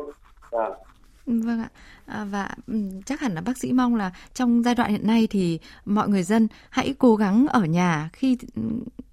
Vâng. 0.52 0.74
Vâng 1.30 1.60
ạ. 1.60 1.70
À, 2.06 2.26
và 2.26 2.50
chắc 3.06 3.20
hẳn 3.20 3.34
là 3.34 3.42
bác 3.42 3.58
sĩ 3.58 3.74
mong 3.74 3.96
là 3.96 4.12
trong 4.34 4.64
giai 4.64 4.76
đoạn 4.76 4.92
hiện 4.92 5.08
nay 5.08 5.28
thì 5.30 5.60
mọi 5.86 6.10
người 6.10 6.24
dân 6.24 6.48
hãy 6.70 6.94
cố 7.00 7.16
gắng 7.16 7.48
ở 7.48 7.66
nhà 7.66 8.10
khi 8.14 8.38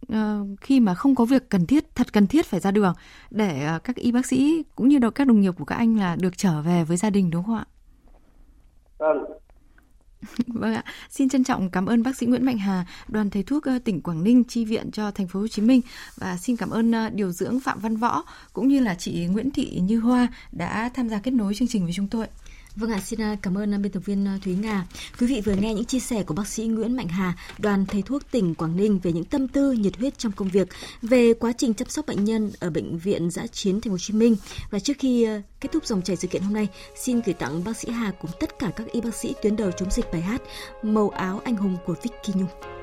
ờ, 0.09 0.47
khi 0.61 0.81
mà 0.81 0.95
không 0.95 1.15
có 1.15 1.25
việc 1.25 1.49
cần 1.49 1.67
thiết 1.67 1.95
thật 1.95 2.13
cần 2.13 2.27
thiết 2.27 2.47
phải 2.47 2.61
ra 2.61 2.71
đường 2.71 2.95
để 3.31 3.65
ờ, 3.65 3.79
các 3.79 3.97
y 3.97 4.13
bác 4.13 4.27
sĩ 4.27 4.63
cũng 4.75 4.89
như 4.89 4.99
các 5.15 5.27
đồng 5.27 5.41
nghiệp 5.41 5.55
của 5.59 5.65
các 5.65 5.77
anh 5.77 5.97
là 5.97 6.17
được 6.17 6.39
trở 6.39 6.63
về 6.63 6.85
với 6.85 6.97
gia 6.97 7.11
đình 7.11 7.31
đúng 7.31 7.45
không 7.45 7.57
ạ? 7.57 7.67
Vâng, 8.99 9.25
Vâng 10.47 10.75
ạ, 10.75 10.85
xin 11.11 11.29
trân 11.29 11.45
trọng 11.45 11.71
cảm 11.71 11.87
ơn 11.87 12.03
bác 12.03 12.17
sĩ 12.17 12.27
Nguyễn 12.27 12.45
Mạnh 12.45 12.59
Hà, 12.59 12.87
đoàn 13.09 13.31
thầy 13.31 13.43
thuốc 13.43 13.65
ờ, 13.65 13.79
tỉnh 13.79 14.01
Quảng 14.01 14.25
Ninh 14.25 14.45
chi 14.45 14.65
viện 14.65 14.91
cho 14.91 15.11
thành 15.11 15.29
phố 15.29 15.41
Hồ 15.41 15.49
Chí 15.49 15.63
Minh 15.63 15.81
và 16.17 16.37
xin 16.37 16.57
cảm 16.57 16.71
ơn 16.71 16.93
ờ, 16.93 17.11
điều 17.11 17.31
dưỡng 17.31 17.61
Phạm 17.61 17.81
Văn 17.81 17.97
Võ 17.97 18.23
cũng 18.53 18.69
như 18.69 18.81
là 18.81 18.95
chị 18.95 19.27
Nguyễn 19.27 19.51
Thị 19.51 19.81
Như 19.81 19.99
Hoa 19.99 20.29
đã 20.53 20.91
tham 20.95 21.09
gia 21.09 21.19
kết 21.19 21.31
nối 21.31 21.55
chương 21.55 21.69
trình 21.69 21.85
với 21.85 21.93
chúng 21.93 22.09
tôi. 22.09 22.27
Vâng 22.77 22.91
ạ, 22.91 23.01
xin 23.05 23.21
à, 23.21 23.37
cảm 23.43 23.59
ơn 23.59 23.75
à, 23.75 23.79
biên 23.79 23.93
tập 23.93 24.01
viên 24.05 24.29
à, 24.29 24.39
Thúy 24.45 24.55
Nga. 24.55 24.87
Quý 25.21 25.27
vị 25.27 25.41
vừa 25.45 25.55
nghe 25.55 25.75
những 25.75 25.85
chia 25.85 25.99
sẻ 25.99 26.23
của 26.23 26.35
bác 26.35 26.49
sĩ 26.49 26.67
Nguyễn 26.67 26.97
Mạnh 26.97 27.09
Hà, 27.09 27.35
đoàn 27.59 27.87
thầy 27.87 28.03
thuốc 28.03 28.23
tỉnh 28.31 28.55
Quảng 28.55 28.77
Ninh 28.77 28.99
về 29.03 29.13
những 29.13 29.25
tâm 29.25 29.49
tư 29.49 29.73
nhiệt 29.73 29.97
huyết 29.97 30.19
trong 30.19 30.33
công 30.33 30.49
việc, 30.49 30.69
về 31.03 31.35
quá 31.35 31.53
trình 31.59 31.75
chăm 31.75 31.89
sóc 31.89 32.07
bệnh 32.07 32.25
nhân 32.25 32.53
ở 32.61 32.71
bệnh 32.71 32.99
viện 32.99 33.31
Giã 33.31 33.47
chiến 33.47 33.81
Thành 33.81 33.91
phố 33.91 33.91
Hồ 33.91 33.99
Chí 33.99 34.15
Minh. 34.15 34.37
Và 34.71 34.79
trước 34.79 34.95
khi 34.99 35.27
kết 35.61 35.69
thúc 35.73 35.87
dòng 35.87 36.03
chảy 36.03 36.17
sự 36.17 36.29
kiện 36.29 36.43
hôm 36.43 36.53
nay, 36.53 36.69
xin 36.97 37.21
gửi 37.27 37.35
tặng 37.35 37.65
bác 37.65 37.77
sĩ 37.77 37.91
Hà 37.91 38.13
cùng 38.21 38.31
tất 38.41 38.59
cả 38.59 38.71
các 38.77 38.87
y 38.93 39.01
bác 39.01 39.15
sĩ 39.15 39.35
tuyến 39.43 39.57
đầu 39.57 39.71
chống 39.71 39.91
dịch 39.91 40.13
bài 40.13 40.21
hát 40.21 40.43
Màu 40.83 41.11
áo 41.11 41.41
anh 41.45 41.57
hùng 41.57 41.77
của 41.87 41.95
Vicky 42.03 42.33
Nhung. 42.35 42.76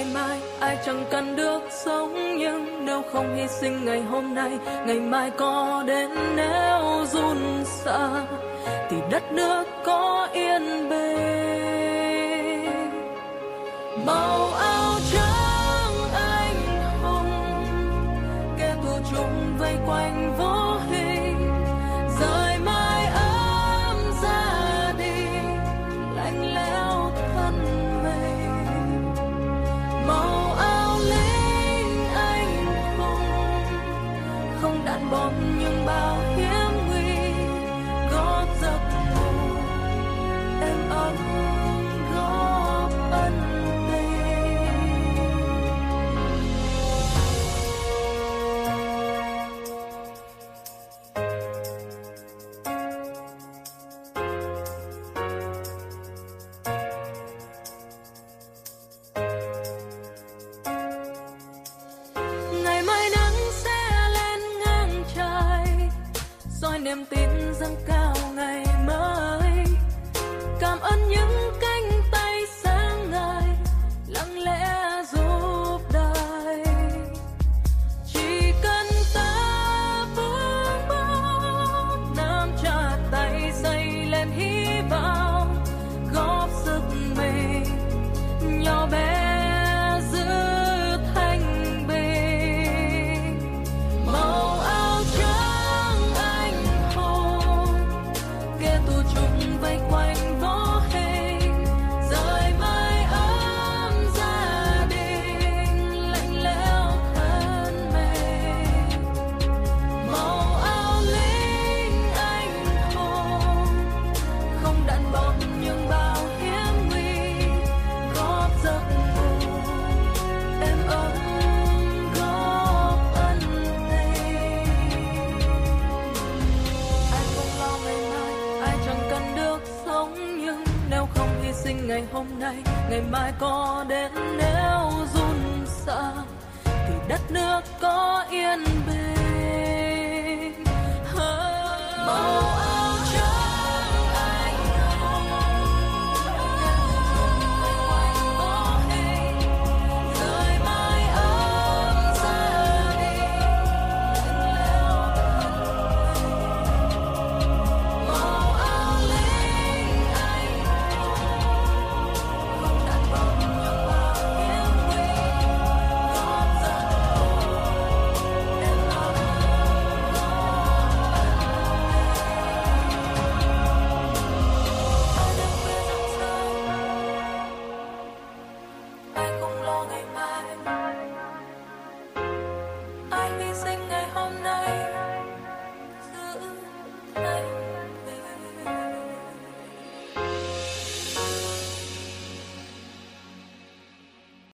Ngày 0.00 0.08
mai, 0.14 0.40
ai 0.60 0.78
chẳng 0.86 1.04
cần 1.10 1.36
được 1.36 1.60
sống, 1.70 2.38
nhưng 2.38 2.84
nếu 2.84 3.02
không 3.12 3.36
hy 3.36 3.48
sinh 3.48 3.84
ngày 3.84 4.02
hôm 4.02 4.34
nay, 4.34 4.58
ngày 4.86 5.00
mai 5.00 5.30
có 5.30 5.84
đến 5.86 6.10
nếu 6.36 7.04
run 7.12 7.64
sợ 7.64 8.26
thì 8.90 8.96
đất 9.10 9.32
nước 9.32 9.64
có 9.84 10.28
yên 10.32 10.88
bình. 10.90 11.30
Màu 14.06 14.52
áo 14.52 14.92
trắng 15.12 15.94
anh 16.14 16.82
hùng, 17.02 17.64
kẻ 18.58 18.74
thù 18.82 18.92
chung 19.12 19.56
vây 19.58 19.74
quanh 19.86 20.29